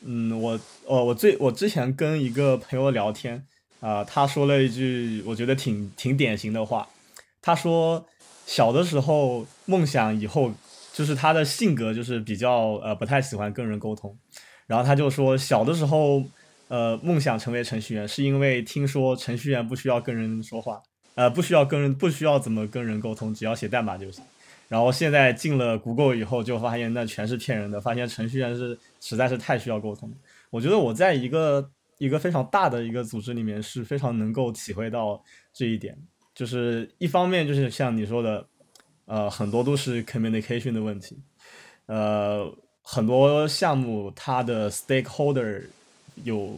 [0.00, 3.44] 嗯，我哦，我最我之前跟一个朋友聊天
[3.80, 6.88] 啊，他说了一句我觉得挺挺典型的话。
[7.42, 8.06] 他说
[8.46, 10.52] 小的时候梦想以后
[10.92, 14.16] 就是他的性格就是比较呃不太喜欢跟人沟通，
[14.66, 16.22] 然后他就说小的时候
[16.68, 20.82] 呃梦想成为程序员是因为听说程序员不需要跟人说话，
[21.14, 24.22] 呃不需要跟人不需要怎么跟人沟通，只要写代码就行。
[24.68, 27.80] 然后现在进了 Google 以后，就发现那全是骗人的。
[27.80, 30.12] 发现程序员是实在是太需要沟通。
[30.50, 35.22] 我觉得我在一个一个非常大的一个组织里面是非常能够体会到
[35.54, 35.96] 这一点。
[36.34, 38.46] 就是一方面就是像你说的，
[39.06, 41.18] 呃，很多都是 communication 的问题。
[41.86, 45.62] 呃，很多项目它的 stakeholder
[46.24, 46.56] 有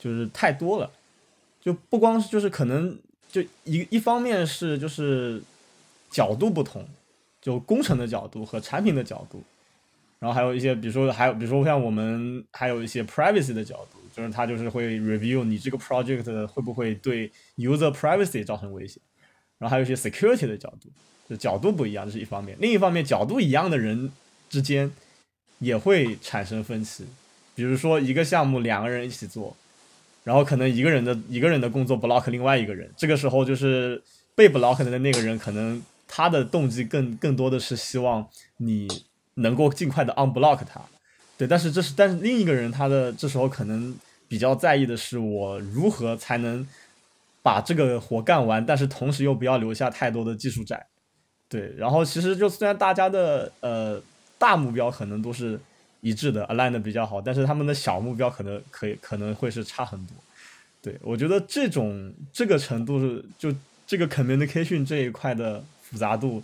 [0.00, 0.90] 就是太多了，
[1.62, 2.98] 就不光是就是可能
[3.30, 5.40] 就一一方面是就是
[6.10, 6.84] 角度不同。
[7.44, 9.42] 就工程的角度和产品的角度，
[10.18, 18.98] 然后还有一些，比如说还有，比如说像我们还有一些 privacy 的角度，就是它就是会 review 你这个 project 会不会对 user privacy 造成威胁，
[19.58, 20.88] 然后还有一些 security 的角度，
[21.28, 22.56] 就角度不一样，这是一方面。
[22.58, 24.10] 另一方面，角度一样的人
[24.48, 24.90] 之间
[25.58, 27.04] 也会产生分歧，
[27.54, 29.54] 比如说一个项目两个人一起做，
[30.22, 34.02] 然后可能一个人的一个人的工作 block 另外一个人，这个时候就是
[34.34, 35.82] 被 block 的那个人可能。
[36.06, 38.86] 他的动机更更多的是希望你
[39.34, 40.80] 能够尽快的 unblock 他，
[41.36, 43.92] 对，但是这是但是另一个人他的这时候可能
[44.28, 46.64] 比较在意的是我如何才能
[47.42, 50.86] 把这个活干完，但是同时又不要留下太多的技术债，
[51.48, 54.00] 对，然后其实就虽然大家的呃
[54.38, 55.58] 大目标可能都是
[56.00, 60.14] 一致的 align 的比较好，但是他们的小目标可能可以可能会是差很多，
[60.80, 63.52] 对我觉得这种这个程度是就
[63.86, 65.64] 这个 communication 这一块的。
[65.94, 66.42] 复杂度，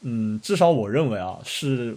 [0.00, 1.94] 嗯，至少我认为啊，是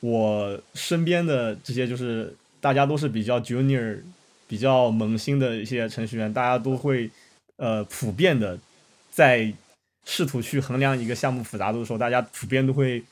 [0.00, 4.00] 我身边的这些，就是大家都是比较 junior、
[4.48, 7.10] 比较萌新的一些程序员，大家都会
[7.56, 8.58] 呃普遍的
[9.10, 9.52] 在
[10.06, 13.04] 试图去衡量一个项目复杂度的时候，大家普遍都会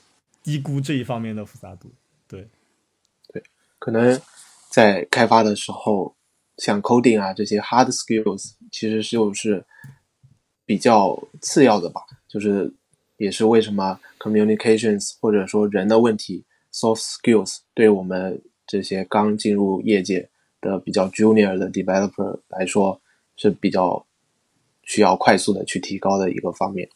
[0.42, 1.92] 低估这一方面的复杂度。
[2.26, 2.48] 对，
[3.30, 3.42] 对，
[3.78, 4.18] 可能
[4.70, 6.16] 在开发的时候，
[6.56, 9.62] 像 coding 啊这些 hard skills，其实就是
[10.64, 12.72] 比较次要的吧，就是。
[13.16, 20.28] 也是为什么 communications 或者说人的问题 soft skills 对我们这些刚进入业界
[20.60, 23.00] 的比较 junior 的 developer 来说
[23.36, 24.04] 是比较
[24.82, 26.88] 需要快速的去提高的一个方面。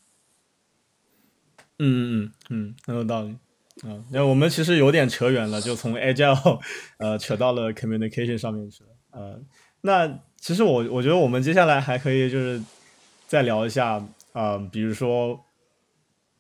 [1.78, 3.36] 嗯嗯嗯，很有道理。
[3.82, 6.61] 啊，那我们其实有点扯远了，就从 agile
[6.99, 8.91] 呃扯到了 communication 上面去了。
[9.11, 9.41] 呃，
[9.82, 12.62] 那其实我我觉得我们接下来还可以就是
[13.26, 15.38] 再聊一下啊，比如说。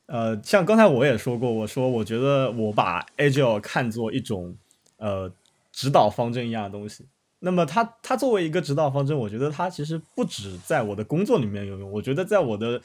[0.06, 4.56] 呃，像刚才我也说过，我说我觉得我把 Agile 看作一种
[4.98, 5.30] 呃
[5.72, 7.04] 指导方针一样的东西。
[7.40, 12.80] 那么它它作为一个指导方针，我觉得它其实不止在我的工作里面有用，我觉得在我的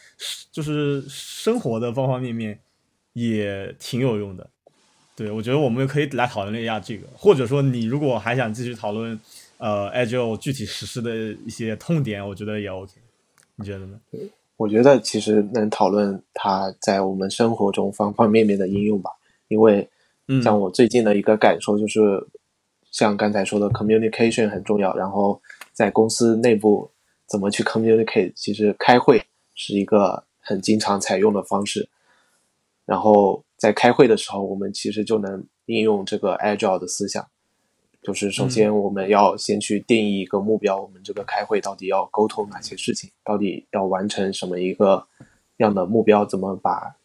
[0.52, 2.60] 就是生活的方方面面
[3.14, 4.50] 也挺有用的。
[5.16, 9.20] 对，我觉得我们可以来讨论一下这个，或者说你如果还想继续讨论
[9.58, 11.16] 呃 Agile 具体实施的
[11.46, 12.94] 一些痛点，我觉得也 OK。
[13.56, 14.00] 你觉得呢？
[14.62, 19.10] 我觉得其实能讨论它在我们生活中方方面面的应用吧，
[19.48, 19.90] 因为
[20.44, 22.00] 像我最近的一个感受就是，
[22.92, 25.42] 像刚才说的 communication 很重要，然后
[25.74, 26.92] 在公司内部
[27.28, 29.24] 怎么去 communicate，其实开会
[29.56, 31.90] 是一个很经常采用的方式。
[32.86, 37.28] 然后在开会的时候，我们其实就能应用这个 agile 的思想，
[38.02, 45.08] 就是首先我们要先去定义一个目标，我们这个开会到底要沟通哪些事情，到底要完成什么一个
[45.58, 46.96] 样的目标，怎么把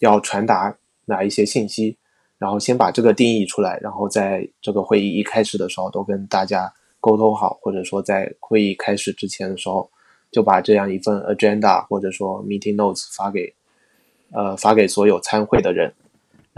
[0.00, 1.96] 要传达哪一些信息，
[2.38, 9.90] 然后先把这个定义出来，然后在这个会议一开始的时候都跟大家沟通好，或者说在会议开始之前的时候
[10.30, 13.54] 就把这样一份 agenda 或者说 meeting notes 发给。
[14.32, 15.92] 呃，发给所有参会的人，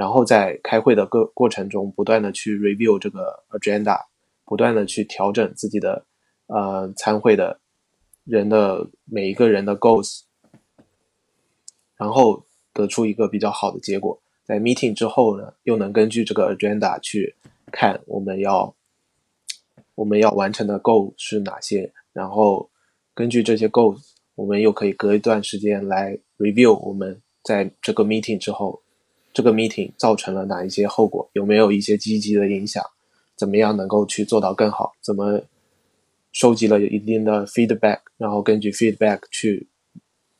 [0.03, 3.97] 然后在开会的过过程中，不断的去 review 这个 agenda，
[4.45, 6.05] 不断的去调整自己的
[6.49, 7.61] 呃参会的
[8.25, 10.23] 人的每一个人的 goals，
[11.97, 14.21] 然后得出一个比较好的结果。
[14.43, 17.37] 在 meeting 之后呢，又能根据这个 agenda 去
[17.71, 18.75] 看我们要
[19.95, 22.69] 我们要完成的 goal 是哪些，然后
[23.15, 24.03] 根据这些 goals，
[24.35, 27.23] 我们又可以隔一段时间来 review 我们。
[27.45, 28.82] 在这个 meeting 之后，
[29.33, 31.31] 这个 meeting 造成了哪一些后果？
[31.33, 32.85] 有没有一些积极的影响？
[33.35, 34.95] 怎么样能够去做到更好？
[35.01, 35.43] 怎么
[36.33, 39.67] 收集了一定的 feedback，然后根据 feedback 去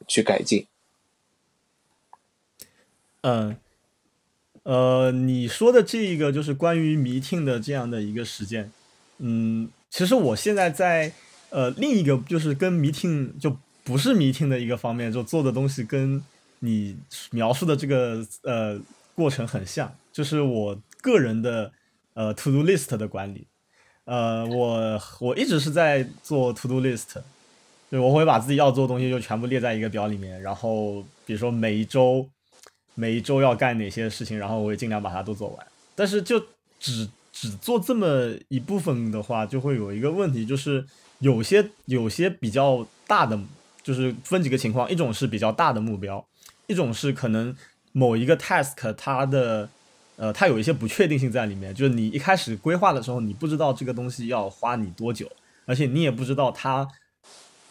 [0.07, 0.67] 去改进？
[3.23, 3.57] 嗯，
[4.65, 8.71] 呃，你说的这一个就是关于 meeting 的这样的一个实践。
[9.19, 11.13] 嗯，其实我现在在
[11.51, 16.23] 呃另一个就是跟 meeting 就不是 meeting 的一个方面，就做的东西跟。
[16.65, 16.97] 你
[17.33, 18.81] 描述的这个呃
[19.17, 21.73] 过程很像，就是我个人的
[22.15, 23.45] 呃 to do list 的管理，
[24.05, 27.21] 呃，我我一直是在做 to do list，
[27.91, 32.25] 对，我会把自己要做的东西就全部列在一个表里面，然后比如说每一周
[32.95, 35.67] 每一周要干哪些事情，然后我会尽量把它都做完。
[35.97, 36.41] 但是就
[36.79, 40.87] 只只做这么一部分的话，就会有一个问题，就是
[41.19, 43.37] 有些有些比较大的，
[43.83, 46.25] 就是分几个情况，一种是比较大的目标。
[46.73, 47.55] 一种是可能
[47.93, 49.69] 某一个 task 它的
[50.17, 55.31] 呃它有一些不确定性在里面，就是你一开始规划的时候，你不知道这个东西要花你多久，
[55.67, 56.89] 而且你也不知道它，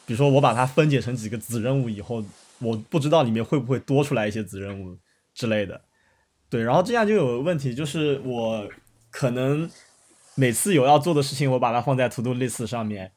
[0.06, 2.24] 比如说我把它分解成几个子任务以后，
[2.60, 4.96] 我不知道里面会不会多出来一些子任务
[5.34, 5.82] 之类的，
[6.50, 8.70] 对，然后这样就有问题，就是我
[9.10, 9.68] 可能
[10.36, 13.12] 每次有要做的事情，我把它放在 to do list 上面，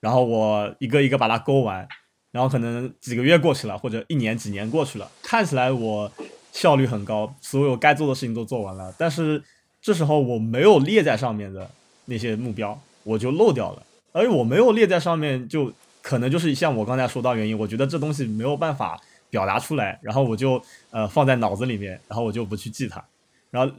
[0.00, 1.88] 然后我一个一个把它勾完。
[2.34, 6.10] 然后可能几个月过去了，或者一年几年过去了，看起来我
[6.50, 8.92] 效率很高，所有该做的事情都做完了。
[8.98, 9.40] 但是
[9.80, 11.70] 这时候我没有列在上面的
[12.06, 13.82] 那些目标，我就漏掉了。
[14.10, 15.72] 而我没有列在上面，就
[16.02, 20.60] 可能就是像我刚才说到原因，我觉得这东西没有办法表达出来，然后我就
[20.90, 23.04] 呃放在脑子里面，然后我就不去记它。
[23.52, 23.72] 然后，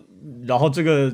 [0.47, 1.11] 然后这个，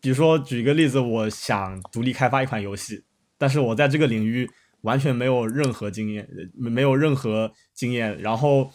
[0.00, 3.04] 比如说举一个例子，我想独立开发一款游戏，
[3.38, 4.50] 但是我在这个领域。
[4.82, 8.20] 完全没有任何经验，没有任何经验。
[8.20, 8.70] 然后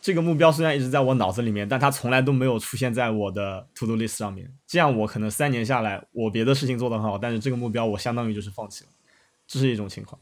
[0.00, 4.50] 这个目标虽然一直在我脑子里面，但它从来都没有出现在我的 to do list 上面。
[4.66, 8.90] 这样我可能三年下来，我别的事情做得很好，但是这个目标我相当于就是放弃了，
[9.46, 10.20] 这是一种情况。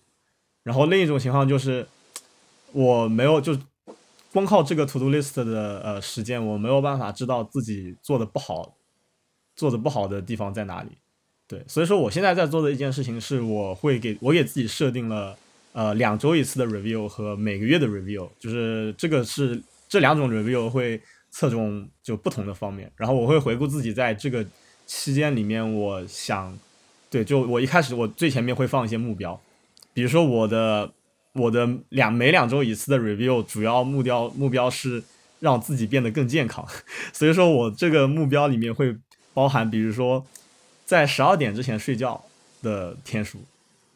[0.62, 1.86] 然后另一种情况就是
[2.72, 3.56] 我没有就
[4.32, 8.74] 光靠这个 to do list 的呃时间，我没有办法知道自己做的不好，
[9.54, 10.98] 做的不好的地方在哪里。
[11.48, 15.34] 对，所以说我现在在做的一件事情是，我会给我给自己设定了，
[15.72, 24.44] 呃，两周一次的 review 和每个月的 review，就是这个是这两种 review 会侧重就不同的方面，然后我会回顾自己在这个
[24.84, 26.54] 期间里面，我想，
[27.08, 29.40] 对，就我一开始我最前面会放一些目标，
[29.94, 30.92] 比如说我的
[31.32, 35.02] 我的两每两周一次的 review 主要目标目标是
[35.40, 36.62] 让自己变得更健康，
[37.14, 38.94] 所以说我这个目标里面会
[39.32, 40.26] 包含，比如说。
[40.88, 42.24] 在十二点之前睡觉
[42.62, 43.38] 的天数，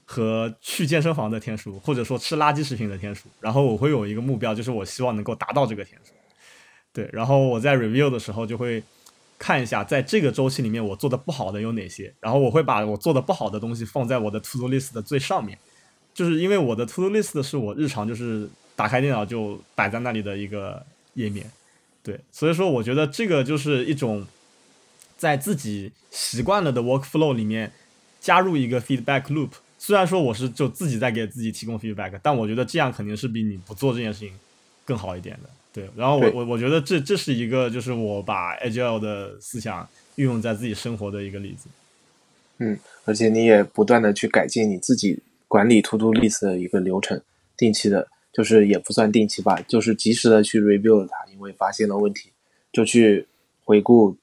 [0.04, 6.12] 和去健身房的天数，或者说吃垃圾食品的天数，然后我会有一个目标，就是我希望能够达到这个天数。
[6.92, 8.82] 对，然后我在 review 的时候就会
[9.38, 15.56] 看一下，在这个周期里面我做的不好的有哪些，然后我会把我做的不好的东西放在我的 to do list 的最上面，
[16.12, 20.84] 就是因为我的 to do list 是我日常就是打开电脑就摆在那里的一个
[21.14, 21.50] 页面。
[22.02, 24.26] 对，所以说我觉得这个就是一种。
[25.22, 27.70] 在自己习惯了的 workflow 里面
[28.20, 34.32] 加入一个 feedback loop，虽然说我是就自己在给自己提供 feedback，但我觉得这样肯定是比你不做这件事情
[34.84, 35.48] 更好一点的。
[35.72, 41.68] 对，然后我我我觉得这这是一个就是我把 agile 的思想运用在自己生活的一个例子。
[42.58, 47.22] 嗯，而且你也不断的去改进你自己管理 to do list 的一个流程，
[47.56, 52.30] 定期的，就是也不算定期吧，就是及时的去 review 它，因为发现了问题
[52.72, 53.28] 就去
[53.62, 54.16] 回顾。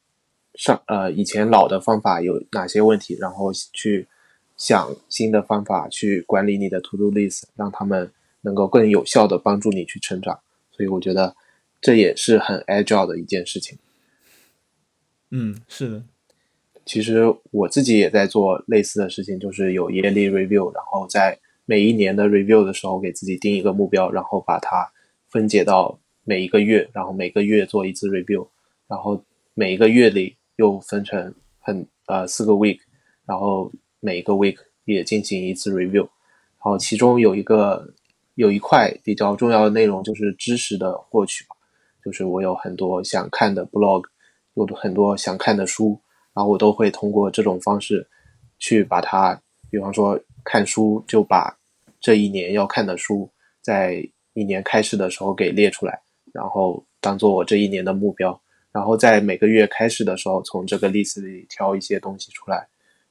[0.59, 4.09] 上呃以前老的方法有哪些问题，然后去
[4.57, 10.41] 想新的方法去管理你的 To Do List，让他们能够更有效的帮助你去成长。
[10.69, 11.33] 所以我觉得
[11.79, 13.77] 这也是很 agile 的一件事情。
[15.31, 16.03] 嗯，是的。
[16.85, 24.91] 其实我自己也在做类似的事情，就是有 yearly review，然后在每一年的 review 的时候给自己定一个目标，然后把它
[25.29, 28.49] 分解到每一个月，然后每个月做一次 review，
[28.87, 32.79] 然后每一个月里又分成很呃四个 week，
[33.25, 33.71] 然后。
[34.01, 34.55] 每一个 week
[34.85, 37.93] 也进行一次 review，然后其中有一个
[38.35, 41.57] 有一块比较重要的内容就是知识的获取吧，
[42.05, 44.05] 就是我有很多想看的 blog，
[44.53, 45.99] 有很多想看的书，
[46.33, 48.07] 然后我都会通过这种方式
[48.57, 49.37] 去把它，
[49.69, 51.53] 比方说看书就把
[51.99, 53.29] 这一年要看的书
[53.59, 54.01] 在
[54.31, 56.01] 一年开始的时候给列出来，
[56.31, 58.41] 然后当做我这一年的目标，
[58.71, 62.67] 然后在每个月开始的时候从这个 list 里挑一些东西出来。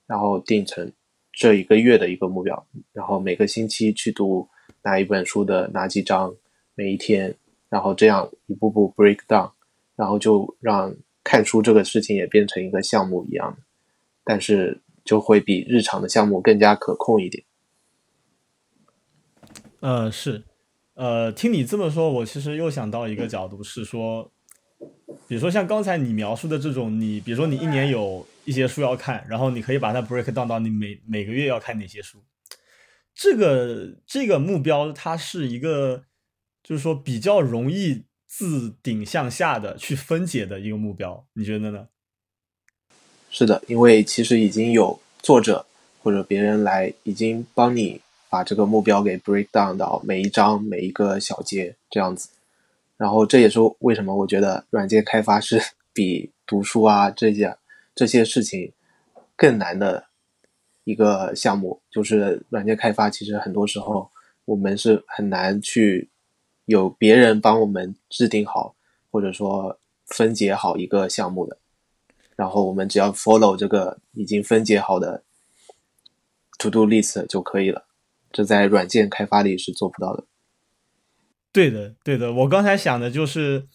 [0.09, 0.91] 然后定成
[1.35, 4.49] 这一个月的一个目标，然后每个星期去读
[4.83, 6.35] 哪一本书的哪几章，
[6.75, 7.37] 每一天，
[7.69, 9.51] 然后这样一步步 break down，
[9.97, 13.55] 然后就让看书这个事情也变成一个项目一样，
[14.25, 17.45] 但是就会比日常的项目更加可控一点。
[19.81, 20.43] 呃，是，
[20.95, 24.33] 呃，听你这么说，我其实又想到一个角度是说。
[25.27, 32.23] 比如说像刚才你描述的这种，你比如说你一年有一些书要看，然后你可以把它 break down 到你每每个月要看哪些书，
[33.15, 36.05] 这个这个目标它是一个，
[36.63, 41.89] 就是说比较容易自顶向下的去分解的一个目标，你觉得呢？
[43.31, 45.67] 是的，因为其实已经有作者
[46.03, 48.01] 或者别人来已经帮你
[48.31, 52.31] 把这个目标给 break down 到每一章每一个小节这样子。
[52.99, 55.59] 然后这也是为什么我觉得软件开发是
[55.95, 57.57] 比读书啊这些
[57.95, 58.73] 这些事情
[59.35, 60.05] 更难的
[60.85, 61.81] 一个项目。
[61.91, 64.11] 就是软件开发，其实很多时候
[64.45, 66.11] 我们是很难去
[66.67, 68.75] 有别人帮我们制定好，
[69.11, 71.57] 或者说分解好一个项目的。
[72.37, 75.25] 然后我们只要 follow 这个已经分解好的
[76.59, 77.87] to do list 就可以了。
[78.31, 80.25] 这在软件开发里是做不到的。
[81.53, 83.67] 对的，对的，我刚才想的就是，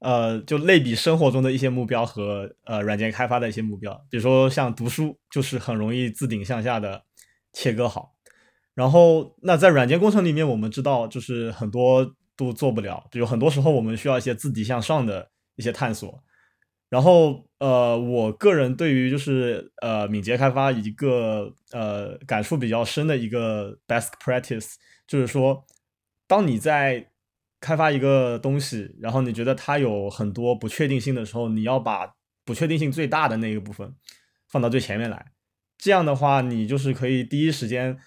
[0.00, 7.04] 呃，就类比生活中的一些目标和呃软件开发的一些目标，比如说像读书，就是很容易自顶向下的
[7.52, 8.14] 切割好，
[8.74, 16.22] 然后那在软件工程里面，我们知道就是很多都做不了，就很多时候我们需要一些自底向上的一些探索，
[16.88, 24.74] 然后呃，我个人对于就是呃敏捷开发一个呃感触比较深的一个 best practice，
[25.06, 25.64] 就是说
[26.26, 27.10] 当你在
[27.60, 33.94] 开发一个东西，然后你觉得它有很多不确定性的时候，你要把不确定性最大的那个部分
[34.48, 35.32] 放到最前面来。
[35.76, 37.98] 这样的话，你就是可以第一时间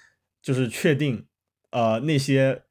[0.41, 1.25] 就是确定，
[1.71, 2.63] 呃，那些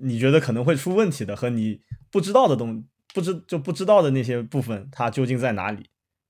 [0.00, 1.80] 你觉得可能会出问题的和你
[2.10, 5.88] 不知道的东不知就不知道的那些部分，它究竟在哪里，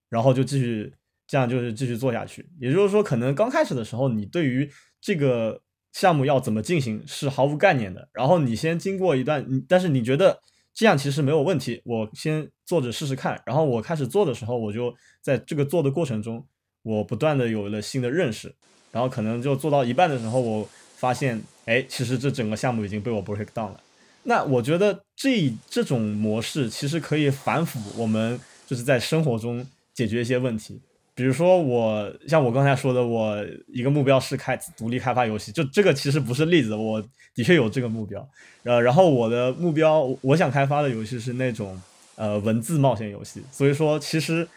[0.09, 0.93] 然后就继续
[1.27, 2.51] 这样就是继续做下去。
[2.59, 5.62] 也就是说，可能刚开始的时候，你对于这个。
[5.93, 10.40] 项目要怎么进行是毫无概念的，然后你先经过一段，但是你觉得
[10.74, 16.45] 这样其实没有问题，我先做着试试看，然后我开始做的时候，我就在这个做的过程中，
[16.82, 18.55] 我不断的有了新的认识，
[18.90, 23.80] 然后可能就做到一半的时候，我发现，哎，其实这整个项目已经被我 break down 了。
[24.24, 30.80] 那我觉得这这种模式其实可以反腐我们就是在生活中解决一些问题。
[31.15, 33.37] 比如说我像我刚才说的，我
[33.69, 37.03] 一个目标是开独立开发游戏，就这个其实不是例子，我
[37.35, 38.27] 的确有这个目标。
[38.63, 41.81] 呃，然后我的目标，我想开发的游戏是那种
[42.15, 43.43] 呃文字冒险游戏。
[43.51, 44.49] 所以说，其实，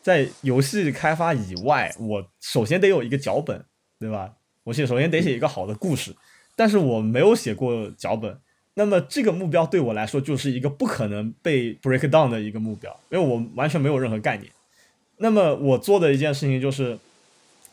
[0.00, 3.62] 在游戏开发以外，我首先得有一个脚本，
[3.98, 4.32] 对吧？
[4.64, 6.14] 我写首先得写一个好的故事，
[6.56, 8.38] 但是我没有写过脚本，
[8.74, 14.50] 那么这个目标对我来说就是一个不可能被 break down 的一个目标，因为我完全没有任何概念。
[15.18, 16.96] 那么我做的一件事情就是，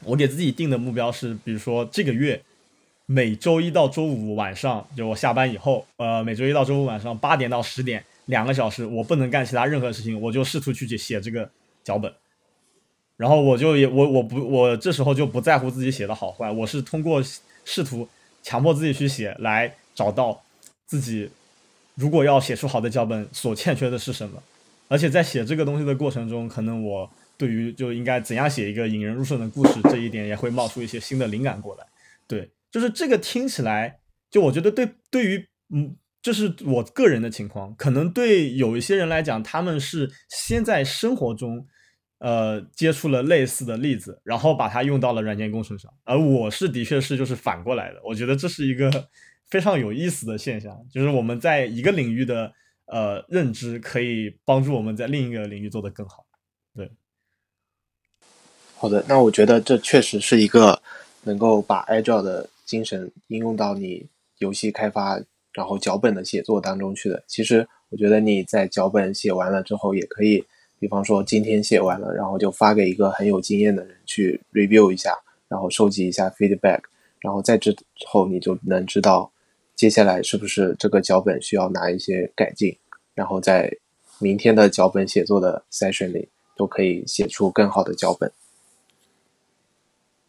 [0.03, 2.41] 我给自己定的目标是，比如说这个月
[3.05, 11.47] 每周一到周五晚上，就我下班以后，呃，每周一到周五晚上八点到十点两个小时，我不能干其他任何事情，我就试图去写这个
[11.83, 12.11] 脚本。
[13.15, 17.23] 然后我就也我我不我这时候就不在乎自己写的好坏，我是通过
[17.63, 18.09] 试图
[18.41, 20.41] 强迫自己去写来找到
[20.87, 21.29] 自己
[21.93, 24.41] 如果要写出好的脚本所欠缺的是什么，
[24.87, 27.07] 而且在写这个东西的过程中，可能我。
[27.37, 31.85] 对于就应该怎样写一个引人入胜的故事，这一点也会冒出一些新的灵感过来。
[32.27, 41.67] 对，就是这个听起来，就我觉得对，对于嗯，这是我个人的情况，可能对有一些人来讲，他们是先在生活中
[42.19, 45.91] 呃接触了类似的例子，然后把它用到了软件工程上。
[46.03, 48.89] 而我是的确是就是反过来的，我觉得这是一个
[49.49, 52.51] 非常有意思的现象，就是我们在一个领域的
[52.87, 56.24] 呃认知可以帮助我们在另一个领域做得更好。
[58.77, 60.81] 好的，那我觉得这确实是一个
[61.23, 64.05] 能够把 Agile 的精神应用到你
[64.37, 65.21] 游戏开发。
[65.53, 70.43] 然后脚本的写作当中去的，其实我觉得你在脚本写完了之后，也可以，
[70.81, 75.17] 比方说今天写完了，然后就发给一个很有经验的人去 review 一下，
[75.47, 76.81] 然后收集一下 feedback，
[77.21, 77.73] 然后在之
[78.05, 79.31] 后你就能知道
[79.77, 82.77] 接下来是不是这个脚本需要哪一些改进，
[83.13, 83.71] 然后在
[84.19, 88.29] 明天的脚本写作的 session 里都可以写出更好的脚本。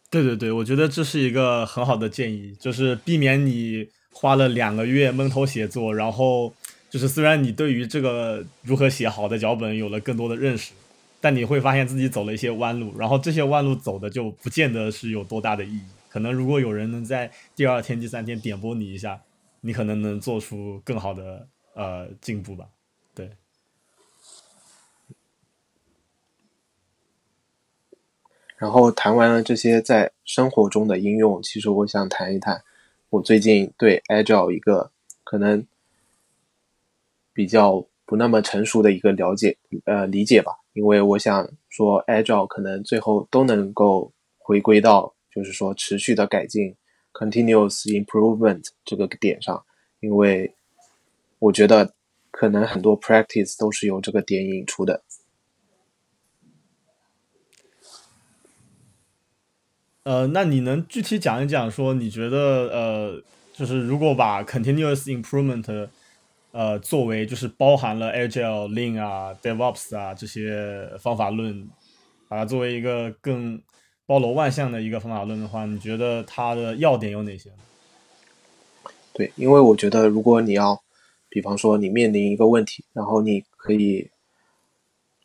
[0.09, 3.89] 对对对，我觉得这是一个很好的建议，就是避免你。
[4.19, 6.51] 花了两个月闷头写作，然后
[6.89, 10.73] 就是虽然你对于这个如何写好的脚本有了更多的认识，
[11.21, 15.83] 但你会发现自己走了一些弯路，然后这些弯路走的就不见得是有多大的意义。
[16.09, 19.21] 可能如果有人能在第二天、第三天点拨你一下，
[19.61, 22.65] 你可能能做出更好的呃进步吧。
[23.13, 23.29] 对。
[28.57, 32.63] 然后谈完了这些在生活中的应用，其实我想谈一谈。
[33.09, 34.91] 我最近对 Agile 一个
[35.23, 35.65] 可能
[37.33, 39.55] 比较不那么成熟的一个了解
[39.85, 46.75] 呃理解吧，因为我想说 Agile 可能最后都能够回归到就是说持续的改进
[47.13, 49.63] continuous improvement 这个点上，
[49.99, 50.53] 因为
[51.39, 51.93] 我觉得
[52.31, 55.03] 可能很多 practice 都是由这个点引出的。
[60.07, 62.37] 呃，那你能具体讲一讲，说你觉得
[62.69, 65.89] 呃，就是如果把 continuous improvement，
[66.53, 71.67] 呃，作为就是包含了 agile、lean 啊、DevOps 啊这些方法论，
[72.29, 73.61] 把它作为一个更
[74.05, 77.49] 包罗万象的一个方法论的话，你觉得它的要点有哪些？
[79.11, 80.81] 对，因为我觉得如果你要，
[81.27, 84.09] 比方说你面临一个问题，然后你可以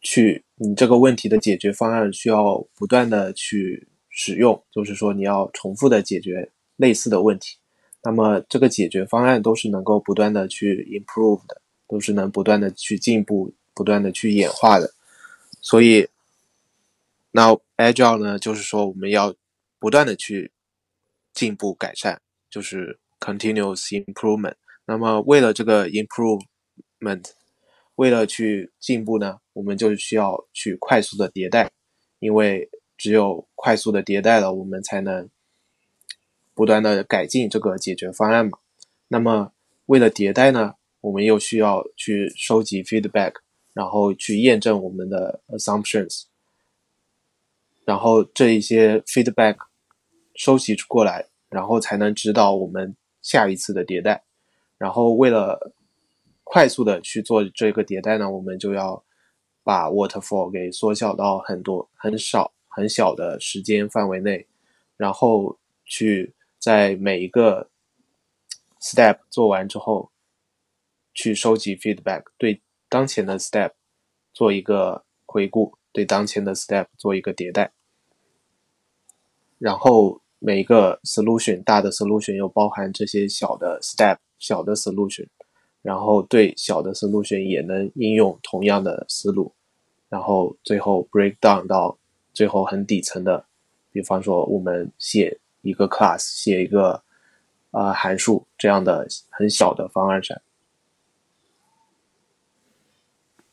[0.01, 3.87] 去你这个问题的解决方案需要不断的去。
[4.15, 7.57] 使用就是说，你要重复的解决类似的问题，
[8.05, 14.93] 那么这个解决方案都是能够不断的去 improve 的，都是能不断的去进步、不断的去演化的。
[15.63, 16.07] 所以，
[17.31, 19.35] 那 agile 呢，就是说我们要
[19.79, 20.53] 不断的去
[21.33, 24.57] 进步改善，就是 continuous improvement。
[24.85, 27.25] 那么为了这个 improvement，
[27.95, 31.71] 为了去进步呢，我们就需要去快速的迭代，
[32.19, 32.69] 因为。
[33.03, 35.29] 只有快速的迭代了，我们才能
[36.55, 38.59] 不断的改进这个解决方案嘛。
[39.09, 39.53] 那么
[39.87, 43.33] 为了迭代呢，我们又需要去收集 feedback，
[43.75, 46.27] 然后去验证我们的 assumptions，
[47.85, 49.57] 然后这一些 feedback
[50.37, 54.23] 收集过来，然后才能指导我们下一次的迭代。
[54.79, 55.73] 然后为了
[56.45, 59.03] 快速的去做这个迭代呢，我们就要
[59.65, 62.53] 把 waterfall 给缩小到很多很少。
[62.75, 64.47] 很小的时间范围内，
[64.97, 67.69] 然后去在每一个
[68.81, 70.11] step 做完之后，
[71.13, 73.73] 去收集 feedback，对当前的 step
[74.33, 77.73] 做一个回顾，对当前的 step 做一个迭代，
[79.59, 85.29] 然后每一个 solution 大的 solution 又包含这些小的 step 小的 solution，
[85.83, 89.55] 然后对小的 solution 也能应用同样的思路，
[90.09, 91.99] 然后最后 break down 到。
[92.33, 93.45] 最后很底层的，
[93.93, 97.03] 比方说我们写一个 class，写一个
[97.73, 100.41] 呃函数这样的很小的方案上。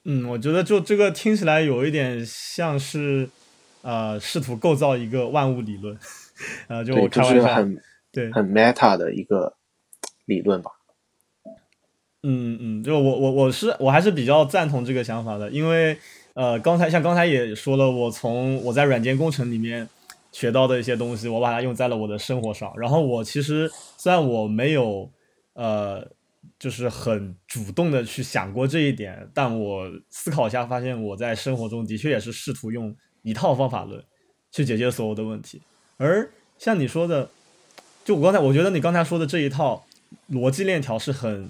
[0.06, 3.30] 嗯，我觉得就这个听起来有一点像是
[3.82, 6.00] 呃试图构造一个万物理论，
[6.70, 9.58] 呃就开玩笑，很对很 meta 的一个
[10.26, 10.72] 理论吧。
[12.24, 16.00] 嗯嗯，就我我我是我还是比较赞同这个想法的，因为。
[16.36, 19.90] 呃，刚才像刚才也说了，我从我在软件工程里面
[20.32, 22.72] 学到的一些东西，我把它用在了我的生活上。
[22.78, 25.12] 然后我其实虽然我没有
[25.54, 26.08] 呃，
[26.58, 34.02] 就是很主动的去想过这一点，但我思考一下，发现我在生活中的确也是试图用一套方法论
[34.52, 35.62] 去解决所有的问题。
[35.98, 37.30] 而像你说的，
[38.06, 39.84] 就我刚才我觉得你刚才说的这一套
[40.32, 41.50] 逻辑链条是很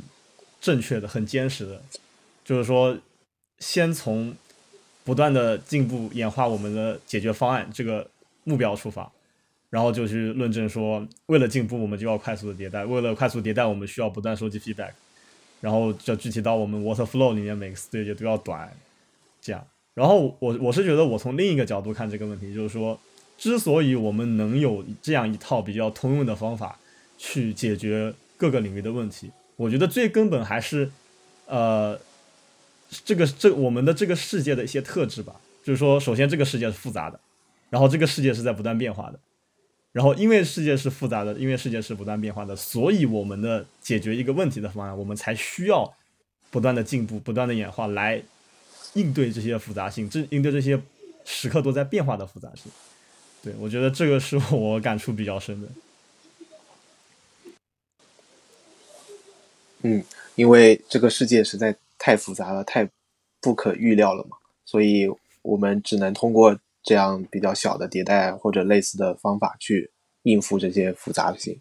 [0.60, 1.82] 正确的、很坚实的，
[2.44, 2.98] 就是说
[3.60, 4.34] 先从。
[5.10, 8.08] 不断的进步演化我们的解决方案这个
[8.44, 9.12] 目标出发，
[9.72, 14.92] 然后就去论证说，为了进步我们就要快速的迭代，为了快速迭代我们需要不断收集 feedback，
[15.62, 18.72] 然后就具体到我们 water flow 里面每个 stage 都要短，
[19.42, 23.00] 这样，然后我我是觉得，我从另一个角度看这个问题，就是说，
[23.36, 26.78] 之所以我们能有这样一套比较通用的方法
[27.18, 30.92] 去解决各个领域的问题，我觉得最根本还是，
[31.48, 32.00] 呃，
[33.06, 35.40] 这个这我们的这个世界的一些特质吧。
[35.62, 37.20] 就是说，首先这个世界是复杂的，
[37.70, 39.20] 然后这个世界是在不断变化的，
[39.92, 45.94] 然后因为世界是复杂的，因为世界是不断变化的，所以我们的解决一个问题的方案，我们才需要
[46.50, 48.24] 不断的进步、不断的演化来
[48.94, 50.82] 应对这些复杂性，这应对这些
[51.26, 52.72] 时刻都在变化的复杂性。
[53.44, 55.68] 对我觉得这个是我感触比较深的。
[59.84, 60.04] 嗯，
[60.36, 62.90] 因为这个世界实在太复杂了，太
[63.40, 65.08] 不可预料了嘛，所以。
[65.42, 69.90] 我们只能通过这样比较小的迭代或者类似的方法去
[70.24, 71.58] 应付这些复杂性。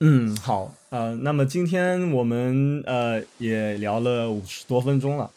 [0.00, 5.30] 嗯，好，呃，那么今天我们呃也聊了五十多分钟了，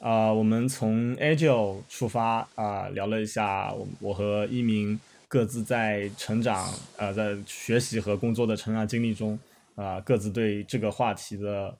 [0.00, 9.38] 啊，我们从 Agile 出发啊，聊了一下我我和一鸣各自在成长呃在学习和工作的成长经历中
[9.76, 11.76] 啊，各自对这个话题的。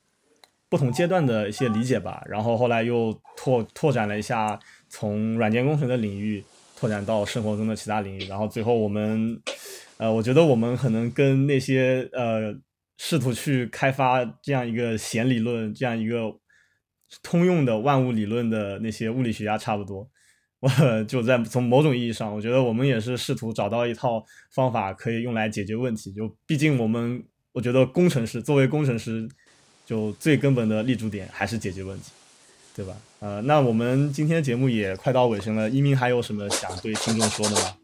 [0.75, 4.59] 不同阶段的一些理解吧，然后后来又拓拓展了一下，
[4.89, 6.43] 从软件工程的领域
[6.77, 9.41] 拓展到生活中的其他领域，然后最后我们，
[9.99, 12.53] 呃，我觉得我们可能跟那些呃
[12.99, 16.23] 试图去开发这样一个弦理论、这样一个
[17.23, 20.11] 通用的万物理论的那些物理学家差不多，
[20.59, 20.69] 我
[21.07, 26.13] 就在从某种意义上，我觉得我们也是试图找到一套方法可以用来解决问题。
[26.13, 27.23] 就毕竟我们，
[27.53, 29.29] 我觉得工程师作为工程师。
[29.85, 32.11] 就最根本的立足点还是解决问题，
[32.75, 32.97] 对吧？
[33.21, 37.77] 呃，那我们今天节目也快到尾声了，一鸣还有什么想对听众说的吗？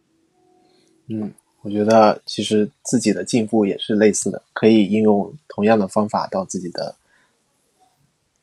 [1.09, 1.33] 嗯，
[1.63, 6.97] 我觉得其实自己的进步也是类似的，可以应用同样的方法到自己的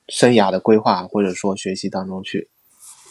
[0.07, 2.47] 生涯的规划或者说学习当中去，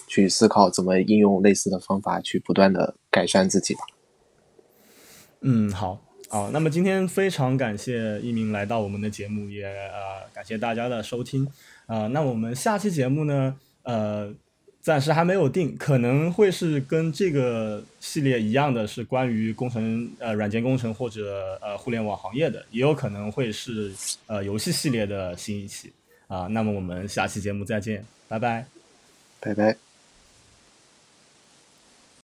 [0.07, 3.81] 去思考怎么应用类似的方法去不断的改善自己吧。
[5.41, 6.06] 嗯，好。
[6.29, 11.47] 好，那么今天非常感谢一鸣来到我们的节目，也呃感谢大家的收听
[11.87, 12.09] 啊。
[12.09, 14.35] 那我们下期节目呢，呃，
[14.83, 23.95] 暂时还没有定，可能会是跟这个系列一样的，是关于工程呃软件工程或者呃互联网行业的，也有可能会是
[24.27, 25.93] 呃游戏系列的新一期
[26.27, 26.49] 啊。
[26.49, 28.67] 那么我们下期节目再见，拜拜，
[29.39, 29.86] 拜拜。